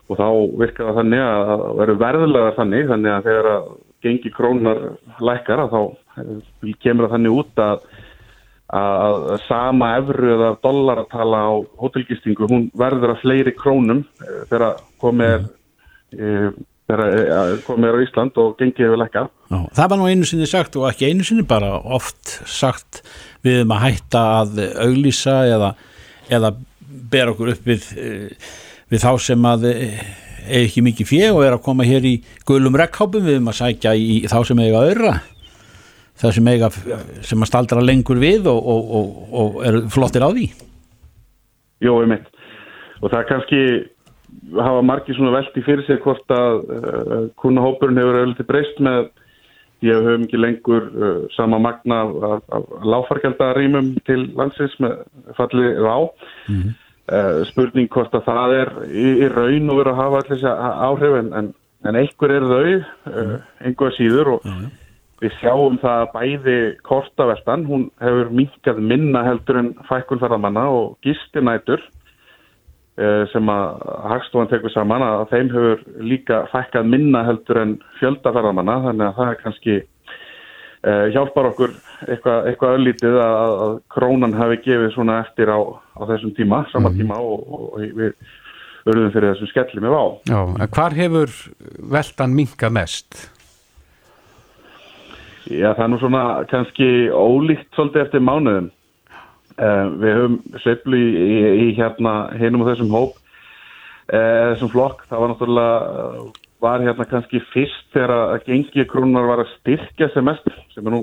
og 0.08 0.16
þá 0.16 0.28
virkar 0.62 0.88
það 0.88 1.00
þannig 1.02 1.24
að 1.24 1.82
eru 1.84 1.96
verðulegar 2.00 2.56
þannig 2.56 2.88
þannig 2.88 3.12
að 3.12 3.28
þegar 3.28 3.48
að 3.50 3.68
gengi 4.06 4.32
krónar 4.38 4.80
lækar 5.20 5.62
að 5.66 5.76
þá 5.76 5.82
eh, 6.16 6.72
kemur 6.80 7.04
það 7.04 7.14
þannig 7.18 7.36
út 7.42 7.62
að, 7.66 7.84
að 8.80 9.28
sama 9.44 9.92
efru 9.98 10.32
eða 10.32 10.50
dollaratala 10.64 11.42
á 11.44 11.52
hótelgistingu 11.76 12.48
hún 12.48 12.70
verður 12.72 13.12
að 13.12 13.20
fleiri 13.26 13.52
krónum 13.52 14.00
eh, 14.24 14.48
þegar 14.48 14.80
komið 14.96 15.28
er 15.28 15.44
uh 15.44 16.48
-huh 16.48 16.66
þegar 16.88 17.02
eh, 17.12 17.56
komið 17.66 17.90
er 17.90 17.98
á 17.98 18.04
Ísland 18.04 18.38
og 18.40 18.54
gengið 18.58 18.86
hefur 18.86 19.02
lekkað. 19.02 19.32
Það 19.76 19.90
var 19.92 20.00
nú 20.00 20.08
einu 20.08 20.28
sinni 20.28 20.48
sagt 20.48 20.78
og 20.80 20.88
ekki 20.88 21.10
einu 21.10 21.26
sinni 21.26 21.44
bara 21.48 21.74
oft 21.78 22.38
sagt 22.48 23.02
við 23.44 23.62
um 23.64 23.74
að 23.76 23.84
hætta 23.84 24.24
að 24.40 24.62
auglýsa 24.86 25.36
eða, 25.48 25.72
eða 26.32 26.54
bera 27.12 27.34
okkur 27.34 27.52
upp 27.54 27.68
við, 27.68 27.90
eh, 28.00 28.54
við 28.88 29.04
þá 29.04 29.10
sem 29.28 29.50
að 29.50 29.68
er 29.70 29.82
eh, 29.84 30.62
ekki 30.62 30.84
mikið 30.86 31.10
fjö 31.10 31.32
og 31.34 31.42
er 31.44 31.58
að 31.58 31.64
koma 31.66 31.84
hér 31.84 32.06
í 32.08 32.14
gulum 32.48 32.76
rekkhápum 32.80 33.26
við 33.26 33.42
um 33.42 33.50
að 33.52 33.60
sækja 33.60 33.92
í 33.92 34.22
þá 34.30 34.38
sem 34.48 34.64
eiga 34.64 34.86
öðra 34.88 35.18
það 36.18 36.34
sem 36.34 36.48
eiga 36.50 36.70
sem 37.26 37.44
að 37.44 37.50
staldra 37.50 37.84
lengur 37.84 38.18
við 38.18 38.48
og, 38.50 38.58
og, 38.58 38.88
og, 38.98 39.20
og 39.28 39.60
er 39.68 39.78
flottir 39.92 40.24
á 40.24 40.30
því. 40.32 40.48
Jó, 41.84 41.92
mynd 42.10 42.26
og 42.98 43.12
það 43.12 43.20
er 43.20 43.28
kannski 43.28 43.60
hafa 44.58 44.82
margir 44.82 45.16
svona 45.16 45.34
veldi 45.36 45.62
fyrir 45.66 45.84
sig 45.86 46.00
hvort 46.04 46.34
að 46.34 46.58
uh, 46.74 47.22
kunahópurinn 47.40 48.00
hefur 48.00 48.20
auðvitað 48.20 48.48
breyst 48.50 48.80
með 48.84 49.10
ég 49.86 50.02
höfum 50.06 50.26
ekki 50.26 50.40
lengur 50.40 50.88
uh, 50.90 51.20
sama 51.36 51.60
magna 51.62 52.00
af, 52.06 52.42
af 52.54 52.72
láfarkjaldarýmum 52.94 53.94
til 54.08 54.28
landsins 54.38 54.74
með 54.82 55.04
fallið 55.38 55.86
á 55.86 55.98
mm 55.98 56.58
-hmm. 56.58 56.74
uh, 57.12 57.44
spurning 57.50 57.88
hvort 57.88 58.14
að 58.14 58.26
það 58.30 58.56
er 58.62 58.74
í, 58.88 59.06
í 59.24 59.30
raun 59.34 59.70
og 59.70 59.80
verið 59.82 59.92
að 59.92 60.02
hafa 60.02 60.20
allir 60.22 60.34
þessi 60.34 60.52
áhrif 60.88 61.18
en, 61.20 61.32
en, 61.32 61.54
en 61.84 61.96
einhver 61.96 62.30
er 62.30 62.44
þau 62.52 62.68
einhver 63.64 63.92
síður 63.98 64.32
og 64.34 64.40
mm 64.44 64.52
-hmm. 64.52 64.70
við 65.20 65.32
sjáum 65.40 65.78
það 65.78 66.00
að 66.00 66.12
bæði 66.14 66.58
kortaveldan, 66.82 67.66
hún 67.66 67.90
hefur 68.00 68.30
minkað 68.30 68.78
minna 68.80 69.22
heldur 69.24 69.56
en 69.58 69.74
fækkulferðamanna 69.88 70.68
og 70.68 70.98
gistinætur 71.02 71.80
Eh, 71.80 71.97
sem 73.32 73.50
að 73.52 73.84
Hagstofan 74.10 74.48
tekur 74.50 74.72
saman 74.74 75.04
að 75.06 75.28
þeim 75.30 75.52
hefur 75.54 75.84
líka 76.02 76.40
fækkað 76.52 76.88
minna 76.90 77.22
heldur 77.28 77.60
en 77.62 77.76
fjöldaferðamanna 78.00 78.80
þannig 78.88 79.06
að 79.06 79.20
það 79.20 79.30
er 79.30 79.40
kannski 79.42 79.76
uh, 79.78 81.06
hjálpar 81.14 81.50
okkur 81.52 81.76
eitthvað, 82.08 82.50
eitthvað 82.50 82.76
öllítið 82.80 83.20
að, 83.22 83.54
að 83.68 83.78
krónan 83.94 84.36
hefði 84.38 84.60
gefið 84.66 84.92
svona 84.96 85.22
eftir 85.24 85.50
á, 85.50 85.58
á 85.58 86.02
þessum 86.10 86.34
tíma, 86.36 86.62
sama 86.72 86.92
mhm. 86.92 87.00
tíma 87.00 87.22
og, 87.22 87.48
og, 87.48 87.64
og 87.72 87.98
við 88.02 88.14
örðum 88.88 89.12
fyrir 89.14 89.34
þessum 89.34 89.50
skelli 89.52 89.84
með 89.84 89.98
á. 89.98 90.04
Já, 90.30 90.40
hvar 90.76 90.96
hefur 90.96 91.34
veldan 91.94 92.36
minka 92.36 92.70
mest? 92.72 93.26
Já, 95.48 95.72
það 95.72 95.84
er 95.84 95.92
nú 95.92 96.00
svona 96.02 96.24
kannski 96.50 96.88
ólíkt 97.08 97.70
svolítið 97.76 98.04
eftir 98.04 98.24
mánuðum 98.24 98.68
við 99.58 100.12
höfum 100.14 100.36
sveiflu 100.62 100.98
í, 100.98 101.08
í, 101.22 101.38
í 101.64 101.70
hérna 101.78 102.12
hinnum 102.38 102.62
og 102.64 102.70
þessum 102.72 102.92
hóp. 102.94 103.16
Uh, 104.08 104.54
þessum 104.54 104.70
flokk, 104.72 105.02
það 105.10 105.20
var 105.22 105.32
náttúrulega 105.32 105.80
uh, 106.02 106.28
var 106.64 106.82
hérna 106.82 107.06
kannski 107.06 107.40
fyrst 107.52 107.90
þegar 107.94 108.14
að 108.16 108.46
gengi 108.46 108.86
krónar 108.90 109.26
var 109.28 109.42
að 109.44 109.52
styrkja 109.58 110.08
sem 110.14 110.24
mest, 110.26 110.48
sem 110.74 110.86
er 110.88 110.94
nú 110.94 111.02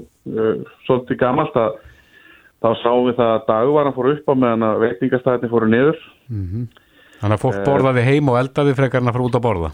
svolítið 0.87 1.19
gamalt 1.21 1.55
að 1.55 1.77
þá 2.59 2.69
sáum 2.81 3.05
við 3.05 3.19
það 3.19 3.31
að 3.31 3.45
dagvaran 3.51 3.95
fór 3.95 4.09
upp 4.11 4.31
á 4.31 4.33
meðan 4.35 4.65
að 4.67 4.81
veitingastæðin 4.83 5.51
fóru 5.53 5.69
niður. 5.71 6.01
Mm 6.27 6.45
-hmm. 6.49 6.67
Þannig 7.21 7.37
að 7.37 7.43
fólk 7.45 7.61
borðaði 7.65 8.05
heim 8.09 8.29
og 8.29 8.39
eldaði 8.41 8.75
frekarna 8.75 9.13
fyrir 9.15 9.27
út 9.29 9.37
að 9.39 9.45
borða. 9.45 9.71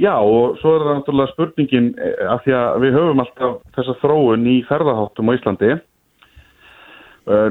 Já 0.00 0.16
og 0.16 0.56
svo 0.62 0.74
er 0.76 0.84
það 0.86 0.96
náttúrulega 0.96 1.32
spurningin 1.34 1.88
af 2.32 2.44
því 2.44 2.52
að 2.56 2.80
við 2.80 2.94
höfum 2.96 3.20
alltaf 3.20 3.56
þessa 3.76 3.94
þróun 4.00 4.46
í 4.48 4.56
ferðaháttum 4.68 5.28
á 5.28 5.36
Íslandi. 5.36 5.72
Uh, 5.74 5.89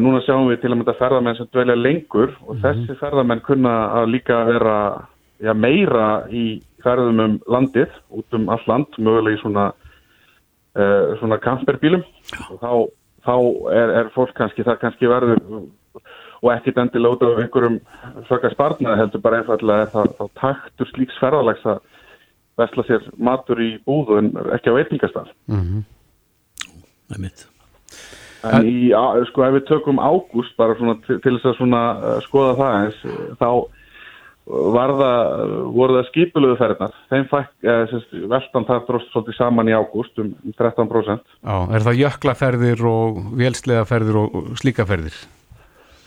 núna 0.02 0.20
sjáum 0.26 0.50
við 0.50 0.62
til 0.62 0.72
að 0.72 0.78
mynda 0.80 0.96
ferðamenn 1.00 1.38
sem 1.38 1.48
dvelja 1.54 1.76
lengur 1.76 2.34
og 2.46 2.56
mm 2.56 2.62
-hmm. 2.62 2.64
þessi 2.66 3.00
ferðamenn 3.00 3.46
kunna 3.46 3.74
að 4.02 4.12
líka 4.16 4.44
vera 4.46 4.78
ja, 5.40 5.54
meira 5.54 6.28
í 6.30 6.62
ferðum 6.84 7.20
um 7.20 7.36
landið, 7.48 7.92
út 8.10 8.38
um 8.38 8.50
all 8.50 8.64
land, 8.68 8.88
mögulega 8.98 9.38
í 9.38 9.42
svona, 9.42 9.66
uh, 10.80 11.18
svona 11.20 11.40
kamperbílum 11.44 12.04
og 12.50 12.60
þá, 12.64 12.72
þá 13.28 13.36
er, 13.74 13.94
er 14.00 14.10
fólk 14.16 14.34
kannski, 14.38 14.64
það 14.64 14.82
kannski 14.84 15.12
verður 15.12 15.68
og 16.40 16.52
ekkit 16.54 16.78
endilega 16.80 17.16
út 17.16 17.24
af 17.28 17.42
einhverjum 17.44 17.80
svaka 18.30 18.52
spartnaði 18.54 19.02
heldur 19.02 19.24
bara 19.24 19.42
einfallega 19.42 19.90
það 19.94 20.14
þá 20.20 20.26
taktur 20.40 20.92
slíks 20.94 21.20
ferðalags 21.20 21.66
að 21.68 21.82
vestla 22.60 22.86
sér 22.88 23.08
matur 23.18 23.60
í 23.64 23.70
búðu 23.88 24.20
en 24.20 24.32
ekki 24.56 24.72
á 24.72 24.78
veitingastafn. 24.80 25.36
Mm 25.52 25.62
-hmm. 25.66 25.84
Það 27.08 27.18
er 27.18 27.22
mitt. 27.26 27.48
En 28.48 28.68
í, 28.68 28.92
sko, 29.28 29.44
ef 29.44 29.58
við 29.58 29.66
tökum 29.68 30.00
ágúst 30.00 30.56
bara 30.60 30.78
svona 30.80 30.96
til, 31.04 31.18
til 31.24 31.36
þess 31.36 31.52
að 31.52 31.58
svona 31.58 31.82
uh, 31.98 32.16
skoða 32.24 32.56
það 32.60 32.78
eins, 32.80 33.02
þá 33.42 33.50
var 34.50 34.94
það, 34.98 35.34
voru 35.76 35.98
það 35.98 36.08
skipuluðu 36.10 36.58
ferðnar, 36.58 36.94
þeim 37.12 37.26
fæk, 37.30 37.50
eh, 37.70 37.82
sérst, 37.92 38.16
veldan 38.32 38.66
það 38.66 38.86
dróst 38.88 39.12
svolítið 39.14 39.38
saman 39.38 39.70
í 39.70 39.76
ágúst 39.78 40.22
um 40.24 40.32
13%. 40.58 41.36
Já, 41.44 41.58
er 41.70 41.86
það 41.86 42.00
jöklaferðir 42.00 42.86
og 42.90 43.20
vélslegaferðir 43.38 44.18
og 44.24 44.40
slíkaferðir? 44.62 45.20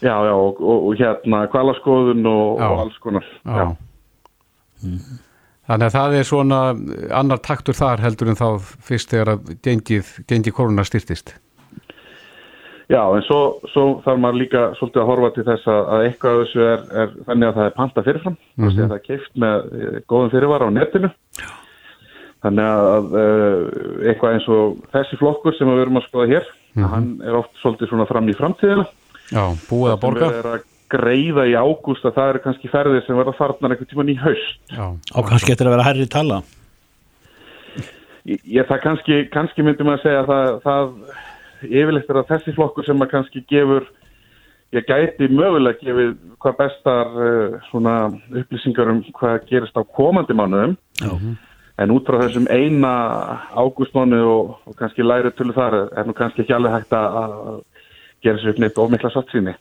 Já, 0.02 0.16
já, 0.26 0.34
og, 0.34 0.58
og, 0.58 0.88
og 0.88 0.98
hérna 0.98 1.44
kvalaskoðun 1.52 2.26
og, 2.26 2.58
og 2.58 2.82
alls 2.86 2.98
konar. 3.04 3.28
Já. 3.46 3.62
já. 3.62 4.96
Þannig 5.70 5.86
að 5.86 5.94
það 5.94 6.16
er 6.18 6.26
svona 6.26 6.60
annar 7.14 7.38
taktur 7.46 7.78
þar 7.78 8.02
heldur 8.02 8.32
en 8.32 8.40
þá 8.40 8.48
fyrst 8.82 9.14
þegar 9.14 9.36
að 9.36 9.52
gengið, 9.62 10.08
gengið 10.26 10.56
koruna 10.56 10.84
styrtist. 10.84 11.36
Já, 12.92 13.00
en 13.16 13.22
svo, 13.24 13.40
svo 13.72 13.84
þarf 14.04 14.20
maður 14.20 14.38
líka 14.42 14.62
svolítið 14.76 15.00
að 15.00 15.08
horfa 15.08 15.28
til 15.32 15.44
þess 15.46 15.68
að, 15.72 15.82
að 15.94 16.06
eitthvað 16.06 16.32
af 16.32 16.42
þessu 16.42 16.64
er, 16.66 16.82
er 17.02 17.12
þannig 17.28 17.48
að 17.48 17.58
það 17.58 17.68
er 17.68 17.76
panta 17.78 18.04
fyrirfram, 18.08 18.36
mm 18.36 18.66
-hmm. 18.68 18.90
það 18.90 18.96
er 18.98 19.04
keift 19.06 19.38
með 19.44 19.68
eh, 19.78 19.98
góðum 20.12 20.32
fyrirvara 20.34 20.68
á 20.68 20.76
netinu. 20.76 21.10
Þannig 22.42 22.66
að 22.66 23.12
uh, 23.22 23.60
eitthvað 24.10 24.34
eins 24.34 24.48
og 24.50 24.78
þessi 24.92 25.18
flokkur 25.20 25.54
sem 25.54 25.68
við 25.70 25.78
verum 25.78 26.00
að 26.00 26.06
skoða 26.08 26.28
hér, 26.32 26.46
mm 26.50 26.82
-hmm. 26.82 26.90
hann 26.90 27.08
er 27.22 27.38
oft 27.38 27.52
svolítið 27.62 27.92
svona 27.92 28.08
fram 28.10 28.28
í 28.28 28.36
framtíðina. 28.36 28.86
Já, 29.30 29.44
búið 29.70 29.92
að 29.92 30.00
borga. 30.02 30.28
Það 30.28 30.38
er 30.40 30.50
að 30.52 30.64
greiða 30.92 31.44
í 31.48 31.54
ágúst 31.56 32.04
að 32.04 32.16
það 32.18 32.32
eru 32.32 32.40
kannski 32.44 32.72
ferðir 32.72 33.06
sem 33.06 33.16
verða 33.16 33.38
farnar 33.38 33.72
einhvern 33.72 33.88
tíman 33.88 34.12
í 34.12 34.18
haust. 34.20 34.58
Já, 34.68 34.84
og 34.90 35.30
kannski 35.30 35.54
getur 35.54 35.70
að 35.70 35.76
vera 35.78 35.86
herri 35.88 36.08
tala. 36.10 36.42
Ég, 38.26 38.66
það 38.66 38.80
kannski, 38.82 39.28
kannski 39.32 39.62
myndi 39.62 39.86
maður 39.86 39.98
að 39.98 40.02
segja 40.02 40.20
að 40.20 40.28
það, 40.28 40.50
það 40.66 41.30
yfirleitt 41.68 42.10
er 42.10 42.20
að 42.22 42.30
þessi 42.32 42.54
flokkur 42.56 42.86
sem 42.86 43.04
að 43.04 43.12
kannski 43.14 43.44
gefur 43.50 43.88
ég 44.72 44.86
gæti 44.88 45.28
mögulega 45.28 45.80
gefið 45.82 46.12
hvað 46.42 46.58
bestar 46.60 47.16
uh, 47.16 47.56
svona 47.70 47.96
upplýsingar 48.40 48.92
um 48.92 49.02
hvað 49.18 49.42
gerist 49.50 49.76
á 49.76 49.82
komandi 49.84 50.36
mánuðum 50.36 50.76
Já. 51.02 51.12
en 51.82 51.92
út 51.92 52.08
frá 52.08 52.22
þessum 52.22 52.48
eina 52.48 52.94
ágústmánu 53.52 54.22
og, 54.22 54.56
og 54.64 54.78
kannski 54.78 55.04
læri 55.04 55.34
tullu 55.36 55.54
þar 55.56 55.78
er 55.90 56.08
nú 56.08 56.16
kannski 56.16 56.44
ekki 56.44 56.56
alveg 56.56 56.78
hægt 56.78 56.96
að 56.96 57.60
gera 58.22 58.38
sér 58.38 58.52
upp 58.52 58.60
neitt 58.62 58.76
ofmikla 58.78 59.10
satt 59.10 59.32
síni. 59.34 59.52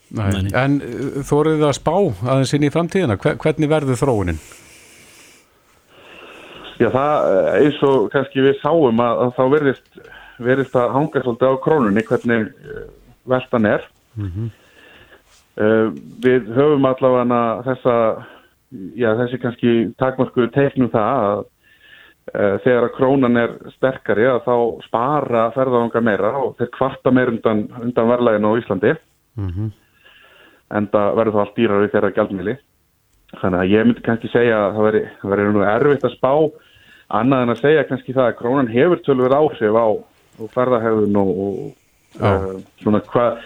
En 0.54 0.80
uh, 0.86 1.22
þóruð 1.28 1.64
það 1.64 1.70
að 1.72 1.78
spá 1.80 1.96
aðeins 1.98 2.56
inn 2.56 2.68
í 2.68 2.74
framtíðina? 2.74 3.18
Hvernig 3.20 3.72
verður 3.72 4.00
þróunin? 4.00 4.42
Já 6.82 6.88
það 6.90 7.28
eins 7.60 7.84
og 7.86 8.10
kannski 8.14 8.42
við 8.42 8.56
sáum 8.62 9.02
að, 9.04 9.20
að 9.26 9.34
þá 9.38 9.44
verðist 9.54 10.00
verist 10.46 10.76
að 10.76 10.94
hanga 10.96 11.24
svolítið 11.24 11.54
á 11.54 11.64
krónunni 11.64 12.04
hvernig 12.08 12.50
eh, 12.50 12.84
veltan 13.30 13.66
er 13.66 13.86
mm 14.16 14.28
-hmm. 14.28 14.50
uh, 15.62 15.88
við 16.26 16.54
höfum 16.56 16.86
allavega 16.86 17.64
þessa 17.68 17.96
já, 18.96 19.10
þessi 19.20 19.42
kannski 19.42 19.72
takmarku 19.98 20.48
teiknum 20.48 20.90
það 20.90 21.12
að 21.26 21.44
uh, 22.36 22.56
þegar 22.64 22.84
að 22.84 22.96
krónan 22.96 23.38
er 23.38 23.56
sterkari 23.76 24.26
að 24.26 24.44
þá 24.48 24.56
spara 24.88 25.52
ferðavanga 25.52 26.02
meira 26.02 26.34
og 26.38 26.58
þeir 26.58 26.72
kvarta 26.78 27.12
meir 27.12 27.30
undan, 27.30 27.68
undan 27.82 28.12
verðlæginu 28.12 28.48
á 28.48 28.60
Íslandi 28.60 28.96
mm 29.36 29.50
-hmm. 29.50 29.72
en 30.72 30.88
það 30.88 31.16
verður 31.16 31.34
þá 31.34 31.40
allt 31.40 31.56
dýrar 31.56 31.82
við 31.82 31.92
þeirra 31.92 32.16
gældmili 32.18 32.58
þannig 33.42 33.60
að 33.60 33.72
ég 33.72 33.86
myndi 33.86 34.02
kannski 34.02 34.28
segja 34.28 34.58
að 34.68 34.76
það 34.76 34.84
verður 35.32 35.54
nú 35.54 35.64
erfitt 35.64 36.04
að 36.04 36.16
spá 36.18 36.34
annað 37.12 37.44
en 37.44 37.54
að 37.54 37.62
segja 37.62 37.88
kannski 37.88 38.14
það 38.14 38.28
að 38.28 38.38
krónan 38.40 38.72
hefur 38.72 39.00
tölver 39.06 39.36
áhrif 39.36 39.76
á 39.76 39.88
og 40.42 40.54
ferðarhegðun 40.56 41.20
og, 41.22 41.34
og 41.46 42.22
uh, 42.22 42.56
svona 42.84 43.02
hvað 43.12 43.44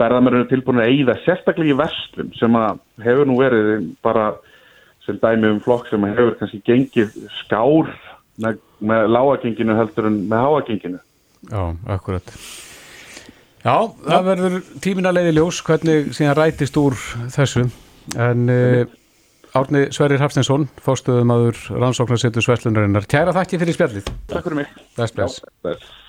ferðarmerðinu 0.00 0.48
tilbúin 0.50 0.82
að 0.82 0.90
eigða 0.92 1.18
sérstaklega 1.26 1.74
í 1.74 1.78
vestlum 1.78 2.32
sem 2.38 2.58
að 2.58 2.80
hefur 3.04 3.28
nú 3.28 3.38
verið 3.40 3.86
bara 4.04 4.32
sem 5.06 5.18
dæmi 5.22 5.50
um 5.50 5.60
flokk 5.62 5.88
sem 5.90 6.04
hefur 6.10 6.36
kannski 6.40 6.62
gengið 6.66 7.14
skár 7.42 7.90
með, 8.42 8.60
með 8.82 9.08
lágagenginu 9.12 9.78
heldur 9.78 10.08
en 10.10 10.20
með 10.30 10.46
háagenginu. 10.46 11.00
Já, 11.50 11.62
akkurat. 11.90 12.34
Já, 13.62 13.76
það 14.06 14.26
verður 14.26 14.58
tímin 14.82 15.06
að 15.06 15.18
leiði 15.18 15.36
ljós 15.36 15.60
hvernig 15.66 16.10
síðan 16.16 16.38
rætist 16.38 16.78
úr 16.80 16.98
þessu 17.30 17.68
en 18.18 18.50
uh, 18.50 18.82
Árni 19.52 19.84
Sverrir 19.92 20.22
Hafstinsson, 20.22 20.64
fórstuðumadur 20.82 21.58
rannsóknarsettu 21.76 22.42
Sverlunarinnar. 22.42 23.04
Kæra 23.10 23.34
þakki 23.36 23.60
fyrir 23.60 23.76
spjallið. 23.76 24.14
Takk 24.32 24.48
fyrir 24.48 24.62
mig. 24.62 25.92